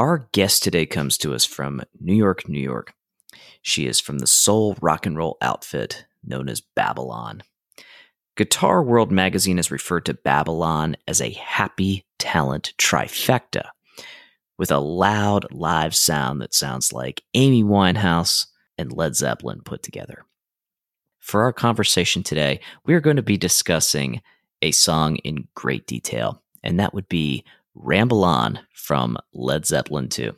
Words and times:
Our 0.00 0.30
guest 0.32 0.62
today 0.62 0.86
comes 0.86 1.18
to 1.18 1.34
us 1.34 1.44
from 1.44 1.82
New 2.00 2.14
York, 2.14 2.48
New 2.48 2.58
York. 2.58 2.94
She 3.60 3.86
is 3.86 4.00
from 4.00 4.18
the 4.18 4.26
soul 4.26 4.74
rock 4.80 5.04
and 5.04 5.14
roll 5.14 5.36
outfit 5.42 6.06
known 6.24 6.48
as 6.48 6.62
Babylon. 6.62 7.42
Guitar 8.34 8.82
World 8.82 9.12
magazine 9.12 9.58
has 9.58 9.70
referred 9.70 10.06
to 10.06 10.14
Babylon 10.14 10.96
as 11.06 11.20
a 11.20 11.32
happy 11.32 12.06
talent 12.18 12.72
trifecta 12.78 13.68
with 14.56 14.70
a 14.70 14.78
loud 14.78 15.44
live 15.52 15.94
sound 15.94 16.40
that 16.40 16.54
sounds 16.54 16.94
like 16.94 17.22
Amy 17.34 17.62
Winehouse 17.62 18.46
and 18.78 18.94
Led 18.94 19.16
Zeppelin 19.16 19.60
put 19.62 19.82
together. 19.82 20.24
For 21.18 21.42
our 21.42 21.52
conversation 21.52 22.22
today, 22.22 22.60
we 22.86 22.94
are 22.94 23.00
going 23.00 23.16
to 23.16 23.22
be 23.22 23.36
discussing 23.36 24.22
a 24.62 24.70
song 24.70 25.16
in 25.16 25.48
great 25.54 25.86
detail, 25.86 26.42
and 26.62 26.80
that 26.80 26.94
would 26.94 27.10
be 27.10 27.44
Ramble 27.74 28.24
On 28.24 28.60
from 28.74 29.16
Led 29.32 29.66
Zeppelin 29.66 30.08
2. 30.08 30.34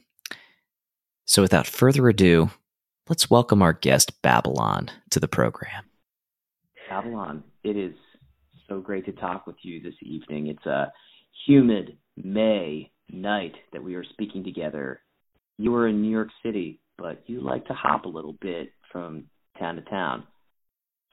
So, 1.24 1.42
without 1.42 1.66
further 1.66 2.08
ado, 2.08 2.50
let's 3.08 3.30
welcome 3.30 3.62
our 3.62 3.72
guest 3.72 4.20
Babylon 4.22 4.90
to 5.10 5.20
the 5.20 5.28
program. 5.28 5.84
Babylon, 6.88 7.42
it 7.64 7.76
is 7.76 7.94
so 8.68 8.80
great 8.80 9.06
to 9.06 9.12
talk 9.12 9.46
with 9.46 9.56
you 9.62 9.80
this 9.82 9.94
evening. 10.02 10.48
It's 10.48 10.66
a 10.66 10.92
humid 11.46 11.96
May 12.16 12.90
night 13.10 13.54
that 13.72 13.82
we 13.82 13.94
are 13.94 14.04
speaking 14.04 14.44
together. 14.44 15.00
You 15.58 15.74
are 15.74 15.88
in 15.88 16.02
New 16.02 16.10
York 16.10 16.28
City, 16.42 16.80
but 16.98 17.22
you 17.26 17.40
like 17.40 17.66
to 17.66 17.74
hop 17.74 18.04
a 18.04 18.08
little 18.08 18.36
bit 18.40 18.72
from 18.90 19.24
town 19.58 19.76
to 19.76 19.82
town. 19.82 20.24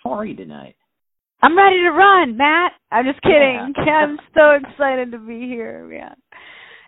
How 0.04 0.12
are 0.12 0.26
you 0.26 0.36
tonight? 0.36 0.76
I'm 1.42 1.58
ready 1.58 1.78
to 1.78 1.92
run, 1.92 2.38
Matt. 2.38 2.74
I'm 2.92 3.06
just 3.06 3.22
kidding. 3.22 3.74
Yeah. 3.78 3.92
I'm 3.94 4.20
so 4.36 4.52
excited 4.52 5.12
to 5.14 5.20
be 5.20 5.48
here, 5.48 5.86
man. 5.86 6.16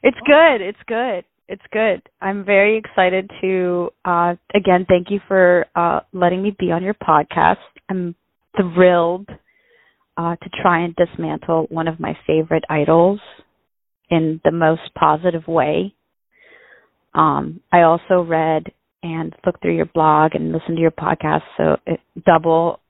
It's 0.03 0.17
good. 0.25 0.61
It's 0.61 0.79
good. 0.87 1.23
It's 1.47 1.61
good. 1.71 2.01
I'm 2.21 2.43
very 2.45 2.77
excited 2.77 3.29
to 3.41 3.89
uh 4.05 4.35
again 4.55 4.85
thank 4.87 5.09
you 5.09 5.19
for 5.27 5.65
uh 5.75 6.01
letting 6.13 6.41
me 6.41 6.55
be 6.57 6.71
on 6.71 6.83
your 6.83 6.93
podcast. 6.93 7.57
I'm 7.89 8.15
thrilled 8.55 9.29
uh 10.17 10.35
to 10.35 10.49
try 10.61 10.83
and 10.83 10.95
dismantle 10.95 11.67
one 11.69 11.87
of 11.87 11.99
my 11.99 12.17
favorite 12.25 12.63
idols 12.69 13.19
in 14.09 14.41
the 14.43 14.51
most 14.51 14.81
positive 14.97 15.47
way. 15.47 15.93
Um 17.13 17.61
I 17.71 17.81
also 17.81 18.21
read 18.21 18.71
and 19.03 19.33
looked 19.45 19.61
through 19.61 19.75
your 19.75 19.89
blog 19.93 20.35
and 20.35 20.51
listened 20.51 20.77
to 20.77 20.81
your 20.81 20.91
podcast 20.91 21.43
so 21.57 21.77
it 21.85 21.99
double 22.25 22.80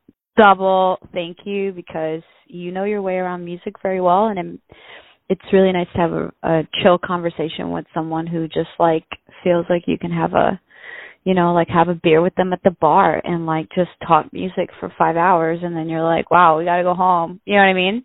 double 0.42 0.98
thank 1.14 1.38
you 1.46 1.72
because 1.72 2.22
you 2.48 2.72
know 2.72 2.84
your 2.84 3.02
way 3.02 3.16
around 3.16 3.46
music 3.46 3.76
very 3.84 4.02
well 4.02 4.28
and 4.28 4.60
it's 5.30 5.42
really 5.54 5.72
nice 5.72 5.88
to 5.94 6.00
have 6.00 6.12
a, 6.12 6.32
a 6.44 6.68
chill 6.82 6.98
conversation 6.98 7.70
with 7.70 7.86
someone 7.94 8.26
who 8.26 8.48
just 8.48 8.70
like 8.80 9.06
feels 9.44 9.66
like 9.70 9.84
you 9.86 10.00
can 10.00 10.12
have 10.12 10.34
a 10.34 10.60
you 11.26 11.36
know 11.36 11.54
like 11.54 11.68
have 11.68 11.90
a 11.90 12.00
beer 12.02 12.22
with 12.22 12.34
them 12.36 12.54
at 12.54 12.64
the 12.64 12.76
bar 12.82 13.22
and 13.24 13.46
like 13.46 13.68
just 13.76 13.92
talk 14.08 14.34
music 14.34 14.70
for 14.80 14.92
5 14.98 15.16
hours 15.16 15.60
and 15.62 15.76
then 15.76 15.88
you're 15.88 16.04
like 16.04 16.32
wow 16.32 16.58
we 16.58 16.66
got 16.66 16.78
to 16.78 16.84
go 16.84 16.96
home. 16.96 17.40
You 17.46 17.56
know 17.56 17.62
what 17.62 17.70
I 17.70 17.74
mean? 17.74 18.04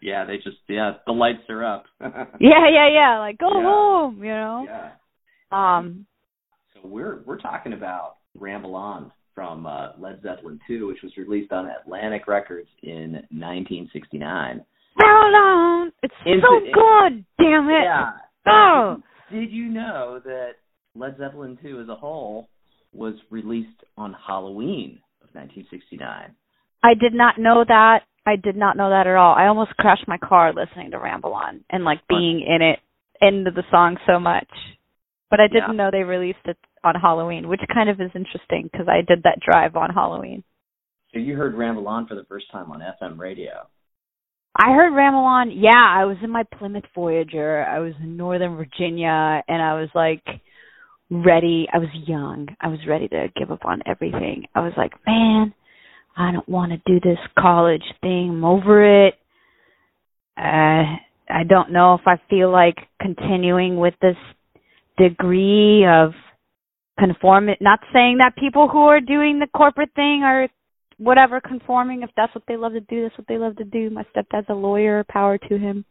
Yeah 0.00 0.24
they 0.24 0.36
just 0.36 0.56
yeah 0.68 0.92
the 1.06 1.12
lights 1.12 1.42
are 1.50 1.64
up. 1.64 1.84
Yeah 2.00 2.66
yeah 2.72 2.88
yeah 2.90 3.18
like 3.18 3.36
go 3.36 3.50
yeah. 3.52 3.62
home 3.62 4.18
you 4.24 4.30
know? 4.30 4.66
Yeah. 4.66 4.90
Um 5.52 6.06
so 6.72 6.88
we're 6.88 7.20
we're 7.26 7.40
talking 7.40 7.74
about 7.74 8.16
ramble 8.34 8.74
on 8.74 9.12
from 9.34 9.66
uh, 9.66 9.92
Led 9.98 10.20
Zeppelin 10.22 10.60
2, 10.66 10.86
which 10.86 11.02
was 11.02 11.12
released 11.16 11.52
on 11.52 11.66
Atlantic 11.66 12.26
Records 12.26 12.68
in 12.82 13.12
1969. 13.30 14.64
Hold 14.98 15.34
on, 15.34 15.92
it's 16.02 16.14
so 16.24 16.60
good. 16.72 17.24
Damn 17.38 17.68
it! 17.68 17.84
Yeah. 17.84 18.10
Oh. 18.46 18.96
Did 19.30 19.50
you 19.50 19.68
know 19.68 20.20
that 20.24 20.52
Led 20.94 21.16
Zeppelin 21.18 21.58
2 21.62 21.80
as 21.80 21.88
a 21.88 21.94
whole 21.94 22.48
was 22.92 23.14
released 23.30 23.68
on 23.96 24.14
Halloween 24.26 25.00
of 25.22 25.28
1969? 25.34 26.34
I 26.84 26.94
did 26.94 27.14
not 27.14 27.38
know 27.38 27.64
that. 27.66 28.00
I 28.26 28.36
did 28.36 28.56
not 28.56 28.76
know 28.76 28.90
that 28.90 29.06
at 29.06 29.16
all. 29.16 29.34
I 29.34 29.46
almost 29.46 29.76
crashed 29.76 30.06
my 30.06 30.18
car 30.18 30.52
listening 30.52 30.90
to 30.90 30.98
Ramble 30.98 31.32
On 31.32 31.64
and 31.70 31.84
like 31.84 32.00
being 32.08 32.44
in 32.46 32.62
it 32.62 32.78
into 33.20 33.50
the 33.50 33.64
song 33.70 33.96
so 34.06 34.18
much. 34.18 34.48
But 35.32 35.40
I 35.40 35.48
didn't 35.48 35.70
yeah. 35.70 35.84
know 35.84 35.90
they 35.90 36.02
released 36.02 36.44
it 36.44 36.58
on 36.84 36.94
Halloween, 36.94 37.48
which 37.48 37.62
kind 37.72 37.88
of 37.88 37.98
is 38.02 38.10
interesting 38.14 38.68
because 38.70 38.86
I 38.86 39.00
did 39.00 39.22
that 39.22 39.38
drive 39.40 39.76
on 39.76 39.88
Halloween. 39.88 40.44
So 41.10 41.20
you 41.20 41.36
heard 41.36 41.54
Ramble 41.54 41.88
On 41.88 42.06
for 42.06 42.14
the 42.14 42.24
first 42.24 42.52
time 42.52 42.70
on 42.70 42.80
FM 42.80 43.18
radio. 43.18 43.66
I 44.54 44.74
heard 44.74 44.94
Ramble 44.94 45.20
On. 45.24 45.50
Yeah, 45.50 45.70
I 45.74 46.04
was 46.04 46.18
in 46.22 46.28
my 46.28 46.42
Plymouth 46.58 46.84
Voyager. 46.94 47.64
I 47.64 47.78
was 47.78 47.94
in 48.02 48.18
Northern 48.18 48.56
Virginia, 48.56 49.42
and 49.48 49.62
I 49.62 49.80
was 49.80 49.88
like 49.94 50.22
ready. 51.10 51.66
I 51.72 51.78
was 51.78 51.88
young. 52.06 52.48
I 52.60 52.68
was 52.68 52.80
ready 52.86 53.08
to 53.08 53.28
give 53.34 53.50
up 53.50 53.64
on 53.64 53.80
everything. 53.86 54.44
I 54.54 54.60
was 54.60 54.74
like, 54.76 54.92
man, 55.06 55.54
I 56.14 56.32
don't 56.32 56.48
want 56.48 56.72
to 56.72 56.78
do 56.84 57.00
this 57.00 57.18
college 57.38 57.84
thing. 58.02 58.28
I'm 58.32 58.44
over 58.44 59.06
it. 59.06 59.14
Uh, 60.36 61.00
I 61.30 61.44
don't 61.48 61.72
know 61.72 61.94
if 61.94 62.02
I 62.06 62.20
feel 62.28 62.52
like 62.52 62.76
continuing 63.00 63.78
with 63.78 63.94
this 64.02 64.16
degree 64.98 65.86
of 65.86 66.12
conform 66.98 67.48
not 67.60 67.80
saying 67.92 68.18
that 68.18 68.36
people 68.36 68.68
who 68.68 68.82
are 68.82 69.00
doing 69.00 69.38
the 69.38 69.46
corporate 69.56 69.90
thing 69.94 70.22
are 70.24 70.48
whatever 70.98 71.40
conforming 71.40 72.02
if 72.02 72.10
that's 72.16 72.34
what 72.34 72.44
they 72.46 72.56
love 72.56 72.72
to 72.72 72.80
do 72.80 73.02
that's 73.02 73.18
what 73.18 73.26
they 73.26 73.38
love 73.38 73.56
to 73.56 73.64
do. 73.64 73.90
My 73.90 74.04
stepdad's 74.14 74.46
a 74.48 74.54
lawyer 74.54 75.04
power 75.08 75.38
to 75.38 75.58
him. 75.58 75.84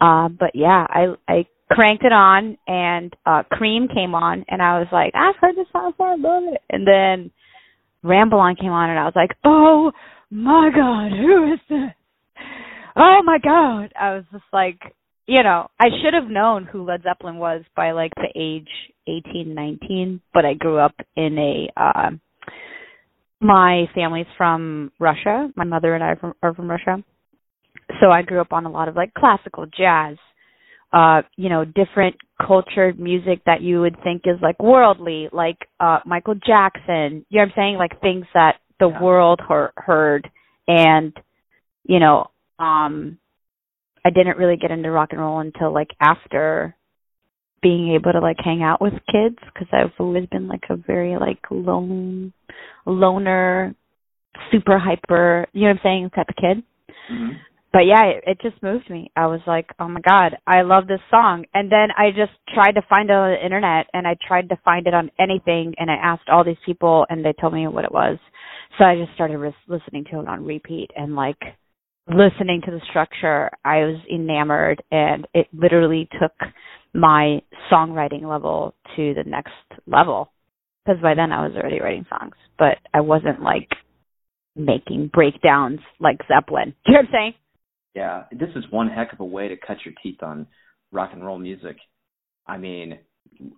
Uh 0.00 0.28
but 0.28 0.50
yeah 0.54 0.86
i 0.88 1.06
i 1.28 1.46
cranked 1.70 2.04
it 2.04 2.12
on 2.12 2.58
and 2.66 3.14
uh 3.26 3.42
cream 3.50 3.88
came 3.88 4.14
on 4.14 4.44
and 4.48 4.60
i 4.60 4.78
was 4.78 4.88
like 4.92 5.12
i've 5.14 5.36
heard 5.40 5.56
this 5.56 5.66
song 5.72 5.92
before 5.92 6.08
i 6.08 6.16
love 6.16 6.42
it. 6.52 6.60
And 6.70 6.86
then 6.86 7.30
ramble 8.02 8.38
on 8.38 8.56
came 8.56 8.70
on 8.70 8.90
and 8.90 8.98
i 8.98 9.04
was 9.04 9.14
like 9.16 9.30
oh 9.44 9.90
my 10.30 10.70
god 10.74 11.10
who 11.12 11.52
is 11.52 11.60
this? 11.68 11.90
Oh 12.96 13.22
my 13.24 13.38
god. 13.38 13.92
I 13.98 14.14
was 14.14 14.24
just 14.32 14.44
like 14.52 14.80
you 15.26 15.42
know, 15.42 15.68
I 15.80 15.86
should 16.02 16.14
have 16.14 16.30
known 16.30 16.64
who 16.64 16.84
Led 16.84 17.02
Zeppelin 17.02 17.38
was 17.38 17.62
by 17.74 17.92
like 17.92 18.12
the 18.16 18.28
age 18.36 18.68
eighteen, 19.06 19.54
nineteen, 19.54 20.20
but 20.32 20.44
I 20.44 20.54
grew 20.54 20.78
up 20.78 20.94
in 21.16 21.38
a 21.38 21.80
uh 21.80 22.10
my 23.40 23.84
family's 23.94 24.26
from 24.36 24.92
Russia. 24.98 25.48
My 25.54 25.64
mother 25.64 25.94
and 25.94 26.02
I 26.02 26.08
are 26.08 26.16
from, 26.16 26.34
are 26.42 26.54
from 26.54 26.70
Russia. 26.70 27.02
So 28.00 28.10
I 28.10 28.22
grew 28.22 28.40
up 28.40 28.52
on 28.52 28.64
a 28.64 28.70
lot 28.70 28.88
of 28.88 28.96
like 28.96 29.12
classical 29.12 29.66
jazz, 29.66 30.16
uh, 30.92 31.22
you 31.36 31.50
know, 31.50 31.64
different 31.64 32.16
cultured 32.44 32.98
music 32.98 33.40
that 33.44 33.60
you 33.60 33.80
would 33.80 33.96
think 34.02 34.22
is 34.24 34.40
like 34.42 34.62
worldly, 34.62 35.28
like 35.32 35.58
uh 35.80 36.00
Michael 36.04 36.34
Jackson. 36.34 37.24
You 37.28 37.40
know 37.40 37.44
what 37.44 37.48
I'm 37.48 37.52
saying? 37.56 37.76
Like 37.76 38.00
things 38.00 38.26
that 38.34 38.56
the 38.78 38.88
yeah. 38.88 39.02
world 39.02 39.40
he- 39.46 39.82
heard 39.82 40.28
and 40.68 41.12
you 41.84 41.98
know, 41.98 42.30
um 42.58 43.18
I 44.04 44.10
didn't 44.10 44.38
really 44.38 44.56
get 44.56 44.70
into 44.70 44.90
rock 44.90 45.10
and 45.12 45.20
roll 45.20 45.40
until 45.40 45.72
like 45.72 45.90
after 46.00 46.76
being 47.62 47.94
able 47.94 48.12
to 48.12 48.20
like 48.20 48.36
hang 48.44 48.62
out 48.62 48.80
with 48.80 48.92
kids 49.10 49.38
because 49.46 49.68
I've 49.72 49.92
always 49.98 50.26
been 50.26 50.48
like 50.48 50.64
a 50.68 50.76
very 50.76 51.16
like 51.18 51.40
lone 51.50 52.32
loner, 52.84 53.74
super 54.52 54.78
hyper, 54.78 55.46
you 55.52 55.62
know 55.62 55.68
what 55.68 55.76
I'm 55.76 55.80
saying, 55.82 56.10
type 56.10 56.28
of 56.28 56.36
kid. 56.36 56.62
Mm-hmm. 57.10 57.32
But 57.72 57.86
yeah, 57.86 58.04
it, 58.04 58.24
it 58.26 58.40
just 58.40 58.62
moved 58.62 58.88
me. 58.88 59.10
I 59.16 59.26
was 59.26 59.40
like, 59.48 59.70
oh 59.80 59.88
my 59.88 60.00
god, 60.00 60.36
I 60.46 60.62
love 60.62 60.86
this 60.86 61.00
song. 61.10 61.44
And 61.54 61.72
then 61.72 61.88
I 61.96 62.10
just 62.10 62.30
tried 62.54 62.72
to 62.72 62.86
find 62.88 63.10
it 63.10 63.16
on 63.16 63.32
the 63.32 63.44
internet, 63.44 63.86
and 63.92 64.06
I 64.06 64.16
tried 64.28 64.48
to 64.50 64.58
find 64.64 64.86
it 64.86 64.94
on 64.94 65.10
anything, 65.18 65.74
and 65.76 65.90
I 65.90 65.94
asked 65.94 66.28
all 66.28 66.44
these 66.44 66.56
people, 66.64 67.04
and 67.10 67.24
they 67.24 67.32
told 67.32 67.52
me 67.52 67.66
what 67.66 67.84
it 67.84 67.90
was. 67.90 68.18
So 68.78 68.84
I 68.84 68.94
just 68.94 69.12
started 69.14 69.38
ris- 69.38 69.54
listening 69.66 70.04
to 70.12 70.20
it 70.20 70.28
on 70.28 70.44
repeat, 70.44 70.92
and 70.94 71.16
like 71.16 71.40
listening 72.08 72.62
to 72.64 72.70
the 72.70 72.80
structure, 72.90 73.50
I 73.64 73.78
was 73.84 74.00
enamored 74.12 74.82
and 74.90 75.26
it 75.34 75.46
literally 75.52 76.08
took 76.20 76.32
my 76.92 77.40
songwriting 77.70 78.22
level 78.28 78.74
to 78.96 79.14
the 79.14 79.24
next 79.28 79.52
level. 79.86 80.30
Because 80.84 81.00
by 81.00 81.14
then 81.14 81.32
I 81.32 81.46
was 81.46 81.56
already 81.56 81.80
writing 81.80 82.06
songs, 82.10 82.34
but 82.58 82.76
I 82.92 83.00
wasn't 83.00 83.42
like 83.42 83.68
making 84.54 85.10
breakdowns 85.12 85.80
like 85.98 86.18
Zeppelin. 86.28 86.74
Do 86.84 86.92
you 86.92 86.94
know 86.94 87.00
what 87.00 87.06
I'm 87.06 87.12
saying? 87.12 87.34
Yeah, 87.94 88.24
this 88.32 88.50
is 88.56 88.64
one 88.70 88.88
heck 88.88 89.12
of 89.12 89.20
a 89.20 89.24
way 89.24 89.48
to 89.48 89.56
cut 89.56 89.78
your 89.84 89.94
teeth 90.02 90.22
on 90.22 90.46
rock 90.92 91.10
and 91.12 91.24
roll 91.24 91.38
music. 91.38 91.76
I 92.46 92.58
mean, 92.58 92.98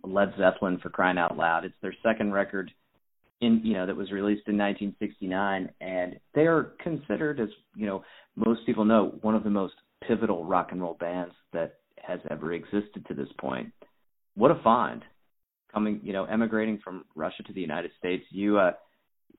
Led 0.05 0.35
Zeppelin 0.39 0.79
for 0.79 0.91
crying 0.91 1.19
out 1.19 1.37
loud. 1.37 1.65
It's 1.65 1.75
their 1.83 1.95
second 2.03 2.33
record 2.33 2.71
in 3.41 3.61
you 3.63 3.75
know 3.75 3.87
that 3.87 3.97
was 3.97 4.11
released 4.11 4.49
in 4.49 4.57
1969 4.57 5.71
and 5.81 6.19
they 6.35 6.43
are 6.43 6.73
considered 6.83 7.41
as 7.41 7.49
you 7.75 7.87
know 7.87 8.03
most 8.35 8.65
people 8.67 8.85
know 8.85 9.15
one 9.23 9.35
of 9.35 9.45
the 9.45 9.51
most 9.51 9.75
pivotal 10.07 10.45
rock 10.45 10.69
and 10.73 10.81
roll 10.81 10.97
bands 10.99 11.35
that 11.53 11.77
has 12.03 12.21
ever 12.31 12.53
existed 12.53 13.05
to 13.09 13.15
this 13.15 13.29
point. 13.41 13.73
What 14.35 14.51
a 14.51 14.61
find. 14.63 15.03
Coming 15.73 16.01
you 16.03 16.13
know 16.13 16.25
emigrating 16.25 16.79
from 16.83 17.05
russia 17.15 17.43
to 17.43 17.53
the 17.53 17.61
united 17.61 17.91
states 17.99 18.25
you 18.31 18.57
uh 18.57 18.73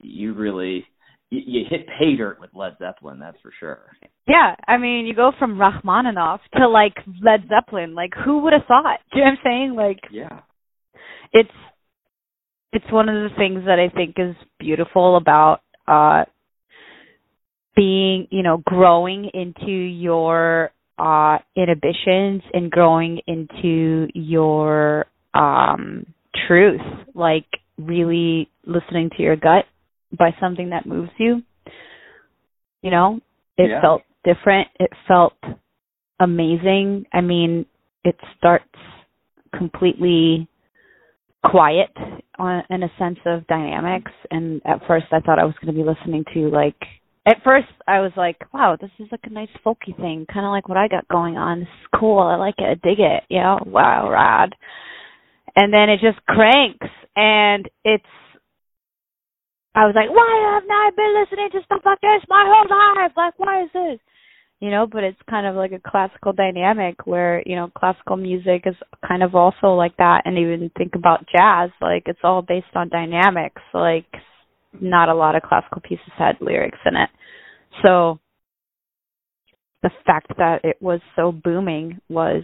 you 0.02 0.34
really 0.36 0.86
you, 1.32 1.42
you 1.46 1.66
hit 1.68 1.88
pay 2.00 2.16
dirt 2.16 2.40
with 2.40 2.52
led 2.54 2.74
zeppelin 2.78 3.20
that's 3.20 3.38
for 3.42 3.52
sure. 3.60 3.92
Yeah 4.28 4.54
i 4.68 4.78
mean 4.78 5.08
you 5.08 5.16
go 5.16 5.32
from 5.40 5.60
rachmaninoff 5.60 6.42
to 6.58 6.68
like 6.68 6.94
led 7.24 7.50
zeppelin 7.50 7.96
like 7.96 8.12
who 8.24 8.44
would 8.44 8.54
have 8.54 8.68
thought? 8.68 9.00
Do 9.12 9.20
you 9.20 9.26
know 9.26 9.32
what 9.32 9.40
i'm 9.40 9.44
saying? 9.44 9.76
Like 9.76 10.00
yeah. 10.12 10.42
it's 11.34 11.50
it's 12.74 12.92
one 12.92 13.10
of 13.10 13.16
the 13.16 13.36
things 13.38 13.64
that 13.66 13.80
I 13.80 13.90
think 13.94 14.16
is 14.18 14.36
beautiful 14.60 15.18
about 15.18 15.62
uh 15.88 16.26
being, 17.76 18.28
you 18.32 18.42
know, 18.44 18.62
growing 18.66 19.30
into 19.34 19.72
your 19.72 20.72
uh 20.98 21.38
inhibitions 21.56 22.42
and 22.54 22.72
growing 22.72 23.20
into 23.28 24.08
your 24.14 25.06
um 25.34 26.06
truth, 26.48 26.82
like 27.14 27.46
really 27.78 28.50
listening 28.66 29.10
to 29.16 29.24
your 29.24 29.36
gut 29.36 29.66
by 30.18 30.32
something 30.40 30.70
that 30.72 30.86
moves 30.86 31.12
you. 31.18 31.42
You 32.82 32.92
know, 32.92 33.20
it 33.58 33.70
yeah. 33.70 33.82
felt 33.82 34.04
different. 34.24 34.68
It 34.80 34.92
felt 35.08 35.34
amazing. 36.20 37.06
I 37.14 37.22
mean, 37.22 37.66
it 38.04 38.16
starts 38.38 38.66
completely 39.56 40.48
quiet 41.46 41.90
on, 42.40 42.64
in 42.70 42.84
a 42.84 42.92
sense 42.98 43.20
of 43.26 43.48
dynamics. 43.48 44.12
And 44.32 44.62
at 44.66 44.82
first, 44.88 45.06
I 45.12 45.20
thought 45.20 45.40
I 45.40 45.46
was 45.46 45.56
going 45.62 45.74
to 45.74 45.84
be 45.84 45.88
listening 45.88 46.24
to 46.34 46.50
like. 46.50 46.76
At 47.26 47.44
first, 47.44 47.68
I 47.88 48.00
was 48.00 48.12
like, 48.16 48.38
"Wow, 48.54 48.78
this 48.80 48.92
is 49.00 49.08
like 49.12 49.26
a 49.26 49.30
nice 49.30 49.50
folky 49.66 49.96
thing, 49.98 50.26
kind 50.32 50.46
of 50.46 50.52
like 50.52 50.70
what 50.70 50.78
I 50.78 50.88
got 50.88 51.08
going 51.10 51.38
on. 51.38 51.60
This 51.60 51.68
is 51.68 52.00
cool. 52.00 52.20
I 52.20 52.36
like 52.36 52.56
it. 52.58 52.64
I 52.64 52.76
dig 52.88 53.00
it. 53.00 53.24
You 53.30 53.42
know, 53.42 53.60
wow, 53.66 54.10
rad." 54.10 54.54
And 55.56 55.74
then 55.74 55.90
it 55.90 56.00
just 56.00 56.24
cranks, 56.26 56.88
and 57.16 57.68
it's. 57.84 58.06
I 59.76 59.86
was 59.86 59.94
like, 59.94 60.10
"Why 60.10 60.56
haven't 60.56 60.72
I 60.72 60.90
been 60.96 61.14
listening 61.20 61.50
to 61.52 61.66
stuff 61.66 61.82
like 61.86 62.00
this 62.02 62.24
my 62.30 62.46
whole 62.48 63.04
life? 63.04 63.12
Like, 63.18 63.38
why 63.38 63.64
is 63.64 63.70
this?" 63.74 64.00
You 64.60 64.72
know 64.72 64.88
but 64.88 65.04
it's 65.04 65.20
kind 65.30 65.46
of 65.46 65.56
like 65.56 65.72
a 65.72 65.90
classical 65.90 66.34
dynamic 66.34 67.06
where 67.06 67.44
you 67.46 67.56
know 67.56 67.70
classical 67.78 68.18
music 68.18 68.64
is 68.66 68.76
kind 69.08 69.24
of 69.24 69.36
also 69.36 69.68
like 69.76 69.96
that. 69.98 70.24
And 70.26 70.38
even 70.38 70.72
think 70.78 70.96
about 70.96 71.26
jazz 71.32 71.70
like 71.82 72.04
it's 72.06 72.20
all 72.24 72.42
based 72.42 72.76
on 72.76 72.90
dynamics. 72.90 73.62
Like 73.74 74.08
not 74.80 75.10
a 75.10 75.16
lot 75.16 75.36
of 75.36 75.44
classical 75.44 75.82
pieces 75.82 76.12
had 76.18 76.38
lyrics 76.42 76.80
in 76.86 76.96
it. 76.96 77.10
So 77.84 78.20
the 79.84 79.92
fact 80.06 80.32
that 80.38 80.62
it 80.64 80.78
was 80.82 81.00
so 81.16 81.32
booming 81.32 82.00
was 82.10 82.44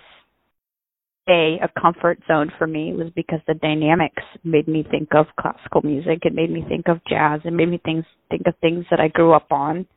a 1.27 1.57
a 1.63 1.81
comfort 1.81 2.19
zone 2.27 2.51
for 2.59 2.67
me. 2.67 2.93
Was 2.93 3.11
because 3.15 3.39
the 3.47 3.55
dynamics 3.55 4.23
made 4.43 4.67
me 4.67 4.85
think 4.89 5.09
of 5.15 5.25
classical 5.39 5.81
music. 5.81 6.19
It 6.23 6.35
made 6.35 6.51
me 6.51 6.63
think 6.67 6.87
of 6.87 6.99
jazz. 7.09 7.41
It 7.43 7.53
made 7.53 7.69
me 7.69 7.81
think 7.83 8.05
think 8.29 8.43
of 8.45 8.53
things 8.61 8.85
that 8.91 8.99
I 8.99 9.07
grew 9.07 9.33
up 9.33 9.51
on 9.51 9.87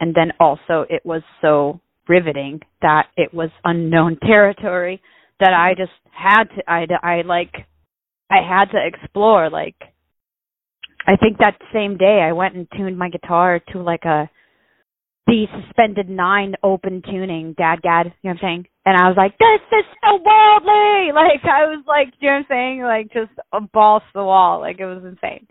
and 0.00 0.14
then 0.14 0.32
also 0.38 0.84
it 0.88 1.04
was 1.04 1.22
so 1.40 1.80
riveting 2.08 2.60
that 2.82 3.06
it 3.16 3.32
was 3.32 3.50
unknown 3.64 4.18
territory 4.22 5.00
that 5.40 5.52
I 5.52 5.74
just 5.76 5.92
had 6.12 6.44
to 6.44 6.62
I 6.70 6.86
I 7.02 7.22
like 7.22 7.52
I 8.30 8.38
had 8.46 8.66
to 8.66 8.78
explore 8.84 9.50
like 9.50 9.76
I 11.06 11.16
think 11.16 11.38
that 11.38 11.58
same 11.72 11.96
day 11.96 12.20
I 12.22 12.32
went 12.32 12.54
and 12.54 12.66
tuned 12.76 12.98
my 12.98 13.10
guitar 13.10 13.60
to 13.72 13.82
like 13.82 14.04
a 14.04 14.30
the 15.26 15.46
suspended 15.60 16.08
nine 16.08 16.54
open 16.62 17.02
tuning 17.02 17.54
DADGAD 17.58 17.82
you 17.82 17.84
know 17.84 18.12
what 18.22 18.30
I'm 18.30 18.38
saying? 18.40 18.66
And 18.84 18.96
I 18.96 19.08
was 19.08 19.16
like 19.16 19.36
this 19.38 19.78
is 19.78 19.84
so 20.02 20.16
worldly! 20.24 21.12
Like 21.14 21.44
I 21.44 21.66
was 21.66 21.84
like 21.86 22.14
you 22.20 22.28
know 22.28 22.34
what 22.34 22.38
I'm 22.38 22.46
saying? 22.48 22.82
Like 22.82 23.12
just 23.12 23.32
a 23.52 23.60
balls 23.60 24.02
to 24.12 24.20
the 24.20 24.24
wall. 24.24 24.60
Like 24.60 24.80
it 24.80 24.86
was 24.86 25.04
insane. 25.04 25.46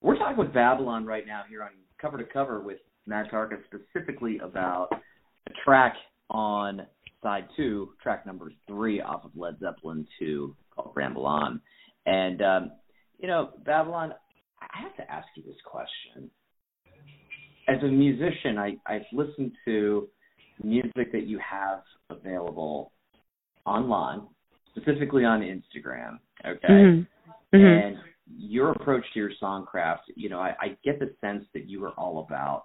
We're 0.00 0.18
talking 0.18 0.36
with 0.36 0.52
Babylon 0.52 1.06
right 1.06 1.26
now 1.26 1.42
here 1.48 1.62
on 1.62 1.70
cover 2.00 2.18
to 2.18 2.24
cover 2.24 2.60
with 2.60 2.78
Matt 3.06 3.30
Tarka 3.30 3.58
specifically 3.66 4.38
about 4.38 4.88
a 4.92 5.52
track 5.64 5.94
on 6.30 6.86
side 7.22 7.46
two, 7.56 7.90
track 8.02 8.26
number 8.26 8.52
three 8.66 9.00
off 9.00 9.24
of 9.24 9.32
Led 9.34 9.58
Zeppelin 9.60 10.06
2 10.18 10.54
called 10.74 10.92
Ramble 10.94 11.26
On. 11.26 11.60
And, 12.06 12.42
um, 12.42 12.72
you 13.18 13.28
know, 13.28 13.50
Babylon, 13.64 14.12
I 14.60 14.80
have 14.80 14.94
to 14.96 15.10
ask 15.10 15.26
you 15.36 15.42
this 15.42 15.56
question. 15.64 16.30
As 17.68 17.82
a 17.82 17.86
musician, 17.86 18.58
I, 18.58 18.76
I've 18.86 19.06
listened 19.12 19.52
to 19.64 20.08
music 20.62 21.12
that 21.12 21.26
you 21.26 21.38
have 21.38 21.80
available 22.10 22.92
online, 23.64 24.22
specifically 24.76 25.24
on 25.24 25.40
Instagram, 25.40 26.18
okay? 26.46 26.68
Mm-hmm. 26.68 27.56
Mm-hmm. 27.56 27.86
And 27.86 27.96
your 28.36 28.72
approach 28.72 29.04
to 29.14 29.20
your 29.20 29.30
songcraft, 29.42 30.00
you 30.14 30.28
know, 30.28 30.40
I, 30.40 30.54
I 30.60 30.76
get 30.84 30.98
the 30.98 31.14
sense 31.20 31.44
that 31.54 31.68
you 31.68 31.84
are 31.84 31.92
all 31.92 32.26
about 32.28 32.64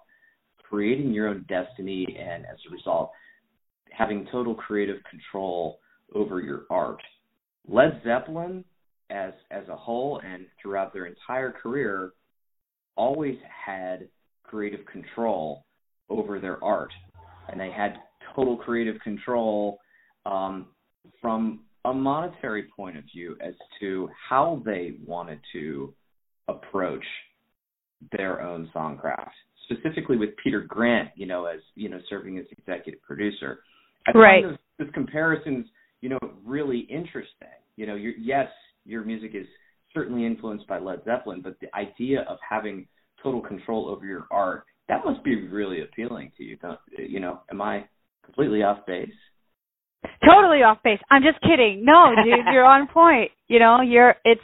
creating 0.70 1.12
your 1.12 1.28
own 1.28 1.44
destiny 1.48 2.06
and 2.18 2.46
as 2.46 2.56
a 2.68 2.72
result 2.72 3.10
having 3.90 4.26
total 4.30 4.54
creative 4.54 4.98
control 5.10 5.80
over 6.14 6.40
your 6.40 6.62
art. 6.70 7.02
Led 7.68 8.00
Zeppelin 8.04 8.64
as 9.10 9.32
as 9.50 9.68
a 9.68 9.76
whole 9.76 10.20
and 10.24 10.46
throughout 10.62 10.92
their 10.92 11.06
entire 11.06 11.50
career 11.50 12.12
always 12.96 13.36
had 13.66 14.08
creative 14.44 14.86
control 14.86 15.64
over 16.08 16.38
their 16.38 16.62
art 16.62 16.92
and 17.48 17.60
they 17.60 17.70
had 17.70 17.94
total 18.34 18.56
creative 18.56 19.00
control 19.00 19.80
um, 20.26 20.66
from 21.20 21.60
a 21.84 21.92
monetary 21.92 22.64
point 22.76 22.96
of 22.96 23.04
view 23.12 23.36
as 23.40 23.54
to 23.80 24.08
how 24.28 24.62
they 24.64 24.94
wanted 25.04 25.40
to 25.52 25.92
approach 26.46 27.04
their 28.12 28.40
own 28.42 28.70
songcraft 28.74 29.30
specifically 29.70 30.16
with 30.16 30.30
Peter 30.42 30.60
Grant, 30.60 31.10
you 31.14 31.26
know, 31.26 31.46
as 31.46 31.60
you 31.74 31.88
know, 31.88 31.98
serving 32.08 32.38
as 32.38 32.46
executive 32.50 33.02
producer. 33.02 33.60
I 34.06 34.16
right. 34.16 34.42
those, 34.42 34.56
those 34.78 34.88
comparisons, 34.94 35.66
you 36.00 36.08
know, 36.08 36.18
really 36.44 36.80
interesting. 36.90 37.48
You 37.76 37.86
know, 37.86 37.94
you're, 37.94 38.14
yes, 38.18 38.48
your 38.84 39.04
music 39.04 39.32
is 39.34 39.46
certainly 39.92 40.24
influenced 40.24 40.66
by 40.66 40.78
Led 40.78 41.04
Zeppelin, 41.04 41.42
but 41.42 41.56
the 41.60 41.68
idea 41.76 42.22
of 42.28 42.38
having 42.48 42.86
total 43.22 43.42
control 43.42 43.88
over 43.88 44.06
your 44.06 44.26
art 44.30 44.64
that 44.90 45.04
must 45.04 45.22
be 45.22 45.46
really 45.48 45.82
appealing 45.82 46.32
to 46.36 46.42
you. 46.42 46.56
Don't, 46.56 46.78
you 46.98 47.20
know, 47.20 47.40
am 47.50 47.62
I 47.62 47.84
completely 48.24 48.62
off 48.64 48.84
base? 48.86 49.08
Totally 50.28 50.62
off 50.62 50.78
base. 50.82 50.98
I'm 51.10 51.22
just 51.22 51.40
kidding. 51.42 51.84
No, 51.84 52.12
dude, 52.24 52.44
you're 52.52 52.64
on 52.66 52.88
point. 52.88 53.30
You 53.46 53.60
know, 53.60 53.80
you're 53.82 54.16
it's 54.24 54.40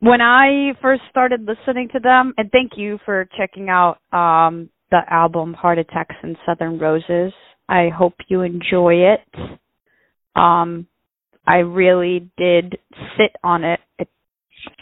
when 0.00 0.20
I 0.20 0.72
first 0.82 1.02
started 1.10 1.46
listening 1.46 1.88
to 1.92 2.00
them, 2.00 2.34
and 2.36 2.50
thank 2.50 2.72
you 2.76 2.98
for 3.04 3.28
checking 3.38 3.68
out 3.68 3.98
um, 4.12 4.70
the 4.90 5.00
album 5.08 5.54
Heart 5.54 5.78
Attacks 5.78 6.16
and 6.22 6.36
Southern 6.46 6.78
Roses. 6.78 7.32
I 7.68 7.88
hope 7.96 8.14
you 8.28 8.40
enjoy 8.42 8.94
it. 9.14 9.20
Um, 10.34 10.86
I 11.46 11.56
really 11.58 12.30
did 12.36 12.78
sit 13.16 13.36
on 13.44 13.64
it, 13.64 13.80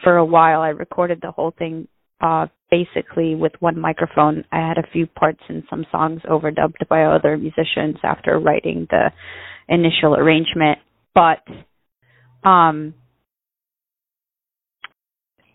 for 0.02 0.16
a 0.16 0.24
while. 0.24 0.60
I 0.60 0.68
recorded 0.68 1.20
the 1.20 1.30
whole 1.30 1.52
thing 1.56 1.88
uh, 2.20 2.46
basically 2.70 3.34
with 3.34 3.52
one 3.60 3.78
microphone. 3.78 4.44
I 4.50 4.66
had 4.66 4.78
a 4.78 4.88
few 4.92 5.06
parts 5.06 5.40
in 5.48 5.64
some 5.70 5.84
songs 5.90 6.20
overdubbed 6.28 6.88
by 6.88 7.04
other 7.04 7.36
musicians 7.36 7.96
after 8.02 8.38
writing 8.38 8.86
the 8.90 9.10
initial 9.68 10.14
arrangement, 10.14 10.78
but 11.14 11.42
um 12.48 12.94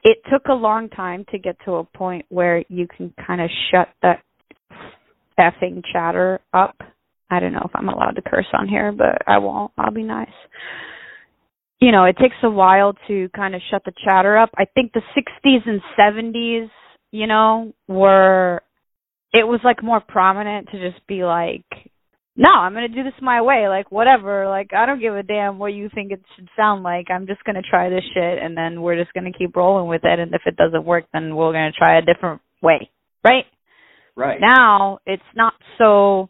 it 0.04 0.18
took 0.32 0.48
a 0.50 0.54
long 0.54 0.90
time 0.90 1.26
to 1.32 1.38
get 1.38 1.56
to 1.66 1.76
a 1.76 1.84
point 1.84 2.26
where 2.30 2.64
you 2.70 2.88
can 2.88 3.14
kind 3.26 3.42
of 3.42 3.50
shut 3.72 3.88
that 4.02 4.22
effing 5.40 5.82
chatter 5.92 6.40
up. 6.54 6.76
I 7.30 7.40
don't 7.40 7.54
know 7.54 7.64
if 7.66 7.72
I'm 7.74 7.90
allowed 7.90 8.16
to 8.18 8.22
curse 8.22 8.48
on 8.54 8.68
here, 8.68 8.92
but 8.92 9.22
I 9.28 9.40
won't. 9.40 9.72
I'll 9.78 9.92
be 9.92 10.04
nice. 10.04 10.28
You 11.80 11.92
know, 11.92 12.04
it 12.06 12.18
takes 12.18 12.36
a 12.44 12.50
while 12.50 12.94
to 13.08 13.30
kind 13.36 13.56
of 13.56 13.62
shut 13.72 13.84
the 13.86 13.94
chatter 14.04 14.38
up. 14.38 14.52
I 14.58 14.66
think 14.66 14.94
the 14.94 15.02
60s 15.18 15.68
and 15.68 15.82
70s, 15.98 16.70
you 17.12 17.28
know, 17.28 17.74
were 17.88 18.62
it 19.34 19.48
was 19.48 19.60
like 19.64 19.84
more 19.84 20.00
prominent 20.00 20.70
to 20.70 20.92
just 20.92 21.06
be 21.08 21.24
like 21.24 21.66
no, 22.36 22.50
I'm 22.50 22.74
gonna 22.74 22.88
do 22.88 23.04
this 23.04 23.14
my 23.22 23.42
way. 23.42 23.68
Like 23.68 23.92
whatever. 23.92 24.48
Like 24.48 24.72
I 24.74 24.86
don't 24.86 25.00
give 25.00 25.16
a 25.16 25.24
damn 25.24 25.60
what 25.60 25.74
you 25.74 25.90
think 25.94 26.12
it 26.12 26.22
should 26.36 26.50
sound 26.58 26.82
like. 26.84 27.08
I'm 27.12 27.28
just 27.28 27.44
gonna 27.44 27.62
try 27.62 27.90
this 27.90 28.04
shit, 28.14 28.40
and 28.42 28.58
then 28.58 28.82
we're 28.82 29.00
just 29.00 29.14
gonna 29.14 29.32
keep 29.32 29.56
rolling 29.56 29.88
with 29.88 30.02
it. 30.04 30.20
And 30.20 30.34
if 30.34 30.42
it 30.46 30.56
doesn't 30.56 30.86
work, 30.86 31.06
then 31.14 31.36
we're 31.36 31.52
gonna 31.52 31.72
try 31.72 31.98
a 31.98 32.02
different 32.02 32.42
way. 32.62 32.90
Right? 33.24 33.46
Right. 34.16 34.40
Now 34.42 35.00
it's 35.06 35.22
not 35.36 35.54
so 35.78 36.30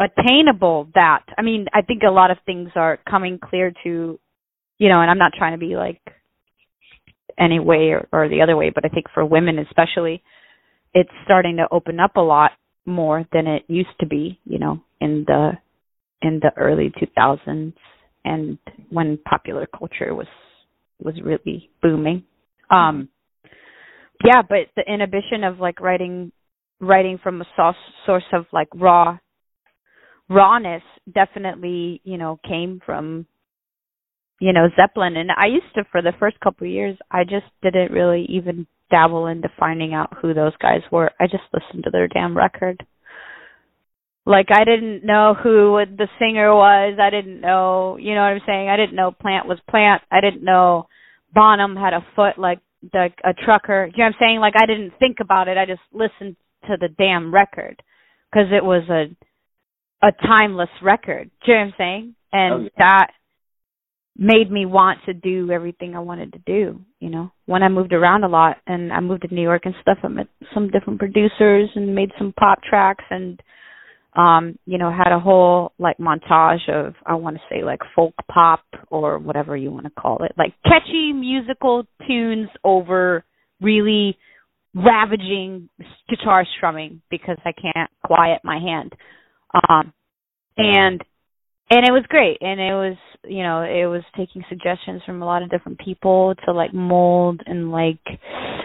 attainable 0.00 0.88
that 0.94 1.24
I 1.36 1.42
mean 1.42 1.66
I 1.74 1.82
think 1.82 2.02
a 2.06 2.12
lot 2.12 2.30
of 2.30 2.38
things 2.46 2.70
are 2.76 2.98
coming 3.08 3.40
clear 3.42 3.72
to 3.82 4.20
you 4.78 4.88
know, 4.88 5.00
and 5.00 5.10
I'm 5.10 5.18
not 5.18 5.32
trying 5.36 5.58
to 5.58 5.58
be 5.58 5.74
like 5.76 6.00
any 7.36 7.58
way 7.58 7.90
or, 7.90 8.08
or 8.12 8.28
the 8.28 8.42
other 8.42 8.56
way, 8.56 8.70
but 8.72 8.84
I 8.84 8.88
think 8.88 9.06
for 9.12 9.24
women 9.24 9.58
especially, 9.58 10.22
it's 10.94 11.10
starting 11.24 11.56
to 11.56 11.66
open 11.72 11.98
up 11.98 12.16
a 12.16 12.20
lot 12.20 12.52
more 12.88 13.26
than 13.32 13.46
it 13.46 13.64
used 13.68 13.96
to 14.00 14.06
be, 14.06 14.40
you 14.44 14.58
know, 14.58 14.82
in 15.00 15.24
the 15.26 15.52
in 16.22 16.40
the 16.42 16.50
early 16.56 16.92
2000s 17.00 17.72
and 18.24 18.58
when 18.90 19.18
popular 19.18 19.66
culture 19.66 20.14
was 20.14 20.26
was 20.98 21.14
really 21.22 21.70
booming. 21.82 22.24
Um 22.70 23.08
yeah, 24.24 24.42
but 24.42 24.66
the 24.74 24.82
inhibition 24.92 25.44
of 25.44 25.60
like 25.60 25.80
writing 25.80 26.32
writing 26.80 27.18
from 27.22 27.40
a 27.40 27.44
source 27.56 27.76
source 28.06 28.24
of 28.32 28.46
like 28.52 28.68
raw 28.74 29.18
rawness 30.28 30.82
definitely, 31.12 32.00
you 32.04 32.18
know, 32.18 32.38
came 32.46 32.80
from 32.84 33.26
you 34.40 34.52
know, 34.52 34.68
Zeppelin 34.76 35.16
and 35.16 35.30
I 35.32 35.46
used 35.46 35.74
to 35.74 35.84
for 35.90 36.00
the 36.02 36.12
first 36.18 36.38
couple 36.40 36.66
of 36.66 36.72
years 36.72 36.96
I 37.10 37.24
just 37.24 37.46
didn't 37.62 37.92
really 37.92 38.26
even 38.28 38.66
dabble 38.90 39.26
into 39.26 39.48
finding 39.58 39.94
out 39.94 40.16
who 40.20 40.34
those 40.34 40.56
guys 40.60 40.82
were. 40.90 41.10
I 41.20 41.26
just 41.26 41.44
listened 41.52 41.84
to 41.84 41.90
their 41.90 42.08
damn 42.08 42.36
record. 42.36 42.84
Like 44.26 44.48
I 44.50 44.64
didn't 44.64 45.04
know 45.04 45.34
who 45.34 45.80
the 45.96 46.08
singer 46.18 46.54
was. 46.54 46.98
I 47.00 47.10
didn't 47.10 47.40
know, 47.40 47.96
you 47.98 48.14
know 48.14 48.20
what 48.20 48.36
I'm 48.36 48.40
saying? 48.46 48.68
I 48.68 48.76
didn't 48.76 48.96
know 48.96 49.10
Plant 49.10 49.46
was 49.48 49.58
Plant. 49.70 50.02
I 50.10 50.20
didn't 50.20 50.44
know 50.44 50.86
Bonham 51.32 51.76
had 51.76 51.94
a 51.94 52.06
foot 52.14 52.38
like 52.38 52.60
the 52.92 53.08
a 53.24 53.32
trucker. 53.32 53.86
You 53.86 54.04
know 54.04 54.04
what 54.10 54.14
I'm 54.14 54.20
saying? 54.20 54.40
Like 54.40 54.54
I 54.56 54.66
didn't 54.66 54.92
think 54.98 55.18
about 55.20 55.48
it. 55.48 55.56
I 55.56 55.64
just 55.64 55.80
listened 55.92 56.36
to 56.66 56.76
the 56.78 56.88
damn 56.88 57.32
record 57.32 57.82
because 58.30 58.48
it 58.52 58.64
was 58.64 58.82
a 58.90 59.06
a 60.06 60.12
timeless 60.12 60.68
record. 60.82 61.30
Do 61.44 61.52
you 61.52 61.58
know 61.58 61.60
what 61.60 61.66
I'm 61.66 61.74
saying? 61.78 62.14
And 62.32 62.54
Oh, 62.54 62.62
yeah. 62.64 62.68
that 62.78 63.06
made 64.18 64.50
me 64.50 64.66
want 64.66 64.98
to 65.06 65.14
do 65.14 65.50
everything 65.52 65.94
I 65.94 66.00
wanted 66.00 66.32
to 66.32 66.38
do, 66.40 66.80
you 66.98 67.08
know. 67.08 67.30
When 67.46 67.62
I 67.62 67.68
moved 67.68 67.92
around 67.92 68.24
a 68.24 68.28
lot 68.28 68.56
and 68.66 68.92
I 68.92 68.98
moved 69.00 69.22
to 69.22 69.34
New 69.34 69.42
York 69.42 69.62
and 69.64 69.74
stuff, 69.80 69.98
I 70.02 70.08
met 70.08 70.26
some 70.52 70.70
different 70.70 70.98
producers 70.98 71.70
and 71.76 71.94
made 71.94 72.10
some 72.18 72.34
pop 72.36 72.58
tracks 72.68 73.04
and 73.10 73.40
um, 74.16 74.58
you 74.66 74.78
know, 74.78 74.90
had 74.90 75.14
a 75.14 75.20
whole 75.20 75.72
like 75.78 75.98
montage 75.98 76.68
of 76.68 76.94
I 77.06 77.14
want 77.14 77.36
to 77.36 77.42
say 77.48 77.62
like 77.62 77.80
folk 77.94 78.14
pop 78.30 78.64
or 78.90 79.18
whatever 79.18 79.56
you 79.56 79.70
want 79.70 79.84
to 79.84 79.90
call 79.90 80.24
it. 80.24 80.32
Like 80.36 80.54
catchy 80.64 81.12
musical 81.12 81.84
tunes 82.06 82.48
over 82.64 83.24
really 83.60 84.18
ravaging 84.74 85.68
guitar 86.08 86.44
strumming 86.56 87.00
because 87.10 87.38
I 87.44 87.52
can't 87.52 87.90
quiet 88.04 88.40
my 88.42 88.58
hand. 88.58 88.92
Um 89.70 89.92
and 90.56 91.00
and 91.70 91.86
it 91.86 91.92
was 91.92 92.04
great. 92.08 92.38
And 92.40 92.60
it 92.60 92.72
was 92.72 92.96
you 93.24 93.42
know 93.42 93.62
it 93.62 93.86
was 93.86 94.02
taking 94.16 94.44
suggestions 94.48 95.02
from 95.04 95.22
a 95.22 95.26
lot 95.26 95.42
of 95.42 95.50
different 95.50 95.78
people 95.80 96.34
to 96.44 96.52
like 96.52 96.72
mold 96.72 97.40
and 97.46 97.70
like 97.70 98.00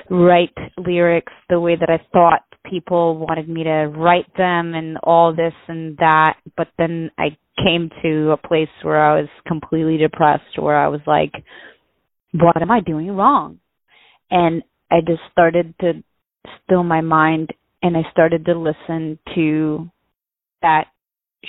write 0.10 0.56
lyrics 0.78 1.34
the 1.50 1.60
way 1.60 1.76
that 1.76 1.90
i 1.90 2.00
thought 2.12 2.42
people 2.70 3.18
wanted 3.18 3.50
me 3.50 3.64
to 3.64 3.92
write 3.96 4.32
them 4.38 4.74
and 4.74 4.98
all 5.04 5.36
this 5.36 5.54
and 5.68 5.98
that. 5.98 6.38
But 6.56 6.68
then 6.78 7.12
i 7.18 7.38
came 7.64 7.90
to 8.02 8.32
a 8.32 8.48
place 8.48 8.70
where 8.82 9.04
i 9.04 9.20
was 9.20 9.30
completely 9.48 9.98
depressed 9.98 10.58
where 10.58 10.78
i 10.78 10.88
was 10.88 11.02
like 11.06 11.32
what 12.32 12.60
am 12.62 12.72
i 12.72 12.80
doing 12.80 13.12
wrong? 13.12 13.60
And 14.32 14.64
i 14.92 15.02
just 15.06 15.22
started 15.32 15.74
to 15.82 16.04
still 16.64 16.84
my 16.84 17.02
mind 17.02 17.50
and 17.82 17.98
i 17.98 18.02
started 18.12 18.46
to 18.46 18.58
listen 18.58 19.20
to 19.36 19.90
that 20.62 20.86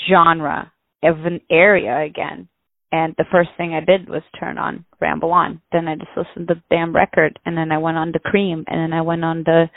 genre 0.08 0.72
of 1.04 1.24
an 1.24 1.40
area 1.50 2.04
again. 2.04 2.48
And 2.92 3.14
the 3.18 3.24
first 3.32 3.50
thing 3.56 3.74
I 3.74 3.84
did 3.84 4.08
was 4.08 4.22
turn 4.38 4.56
on 4.56 4.84
Ramble 5.00 5.32
On. 5.32 5.60
Then 5.72 5.88
I 5.88 5.96
just 5.96 6.10
listened 6.16 6.46
to 6.48 6.54
the 6.54 6.62
damn 6.70 6.94
record, 6.94 7.38
and 7.44 7.56
then 7.56 7.72
I 7.72 7.78
went 7.78 7.96
on 7.96 8.12
to 8.12 8.20
Cream, 8.20 8.64
and 8.68 8.80
then 8.80 8.96
I 8.96 9.02
went 9.02 9.24
on 9.24 9.44
to 9.44 9.70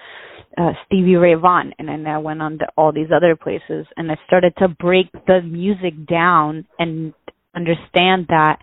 uh, 0.57 0.71
Stevie 0.85 1.15
Ray 1.15 1.33
Vaughan, 1.33 1.73
and 1.79 1.89
then 1.89 2.05
I 2.05 2.19
went 2.19 2.41
on 2.41 2.59
to 2.59 2.67
all 2.77 2.91
these 2.91 3.09
other 3.15 3.35
places, 3.35 3.87
and 3.97 4.11
I 4.11 4.17
started 4.27 4.53
to 4.59 4.67
break 4.67 5.07
the 5.25 5.41
music 5.41 5.93
down 6.07 6.67
and 6.77 7.13
understand 7.55 8.27
that 8.29 8.59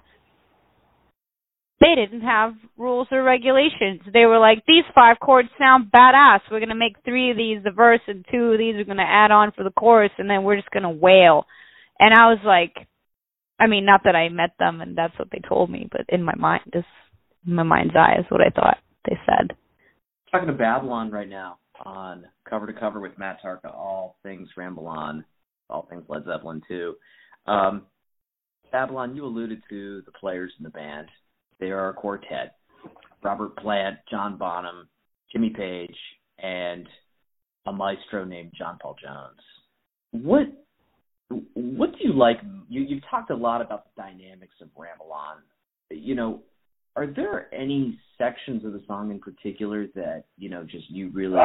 they 1.80 1.94
didn't 1.96 2.22
have 2.22 2.54
rules 2.78 3.08
or 3.10 3.22
regulations. 3.22 4.00
They 4.12 4.24
were 4.24 4.38
like, 4.38 4.62
these 4.66 4.84
five 4.94 5.16
chords 5.20 5.48
sound 5.58 5.90
badass. 5.90 6.40
We're 6.50 6.60
gonna 6.60 6.74
make 6.76 6.96
three 7.04 7.30
of 7.32 7.36
these 7.36 7.62
the 7.64 7.72
verse, 7.72 8.00
and 8.06 8.24
two 8.30 8.52
of 8.52 8.58
these 8.58 8.76
are 8.76 8.84
gonna 8.84 9.02
add 9.02 9.32
on 9.32 9.52
for 9.52 9.64
the 9.64 9.72
chorus, 9.72 10.12
and 10.18 10.30
then 10.30 10.44
we're 10.44 10.56
just 10.56 10.70
gonna 10.70 10.90
wail. 10.90 11.46
And 11.98 12.12
I 12.12 12.28
was 12.28 12.40
like, 12.44 12.86
I 13.58 13.66
mean, 13.66 13.84
not 13.84 14.02
that 14.04 14.16
I 14.16 14.28
met 14.28 14.50
them 14.58 14.80
and 14.80 14.96
that's 14.96 15.18
what 15.18 15.28
they 15.30 15.40
told 15.48 15.70
me, 15.70 15.88
but 15.90 16.02
in 16.08 16.22
my 16.22 16.34
mind, 16.36 16.62
just 16.72 16.86
in 17.46 17.54
my 17.54 17.62
mind's 17.62 17.94
eye 17.96 18.16
is 18.18 18.26
what 18.28 18.40
I 18.40 18.50
thought 18.50 18.78
they 19.04 19.16
said. 19.26 19.56
Talking 20.30 20.48
to 20.48 20.54
Babylon 20.54 21.10
right 21.10 21.28
now 21.28 21.58
on 21.84 22.24
cover 22.48 22.66
to 22.66 22.72
cover 22.72 23.00
with 23.00 23.18
Matt 23.18 23.38
Tarka, 23.44 23.72
all 23.72 24.16
things 24.22 24.48
Ramble 24.56 24.86
On, 24.86 25.24
all 25.70 25.86
things 25.88 26.04
Led 26.08 26.24
Zeppelin 26.24 26.62
too. 26.66 26.94
Um, 27.46 27.82
Babylon, 28.72 29.14
you 29.14 29.24
alluded 29.24 29.62
to 29.70 30.02
the 30.04 30.12
players 30.12 30.52
in 30.58 30.64
the 30.64 30.70
band. 30.70 31.08
They 31.60 31.70
are 31.70 31.90
a 31.90 31.94
quartet: 31.94 32.56
Robert 33.22 33.56
Plant, 33.56 33.98
John 34.10 34.36
Bonham, 34.36 34.88
Jimmy 35.30 35.50
Page, 35.50 35.96
and 36.38 36.86
a 37.66 37.72
maestro 37.72 38.24
named 38.24 38.52
John 38.58 38.78
Paul 38.80 38.96
Jones. 39.02 39.40
What 40.10 40.46
what 41.54 41.92
do 41.92 41.98
you 42.00 42.12
like? 42.12 42.38
You 42.68 42.82
you've 42.82 43.02
talked 43.10 43.30
a 43.30 43.34
lot 43.36 43.60
about 43.60 43.84
the 43.84 44.02
dynamics 44.02 44.54
of 44.60 44.68
Ramble 44.76 45.12
On. 45.12 45.36
You 45.90 46.14
know, 46.14 46.40
are 46.96 47.06
there 47.06 47.52
any 47.54 47.98
sections 48.18 48.64
of 48.64 48.72
the 48.72 48.82
song 48.86 49.10
in 49.10 49.18
particular 49.20 49.86
that 49.94 50.24
you 50.38 50.48
know 50.50 50.64
just 50.64 50.90
you 50.90 51.10
really 51.10 51.38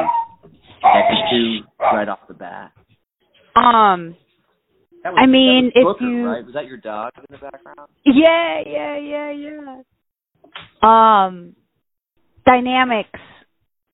connected 0.80 1.16
to 1.30 1.60
do 1.60 1.66
right 1.80 2.08
off 2.08 2.20
the 2.28 2.34
bat? 2.34 2.72
Um, 3.56 4.16
That 5.02 5.14
I 5.16 5.26
mean, 5.26 5.66
was 5.66 5.72
if 5.74 5.82
Booker, 5.84 6.04
you- 6.04 6.26
right? 6.26 6.44
was 6.44 6.54
that 6.54 6.66
your 6.66 6.76
dog 6.76 7.12
in 7.18 7.24
the 7.30 7.38
background? 7.38 7.90
yeah, 8.04 8.60
yeah, 8.66 8.96
yeah, 8.98 9.30
yeah. 9.30 9.82
Um, 10.82 11.54
dynamics. 12.46 13.18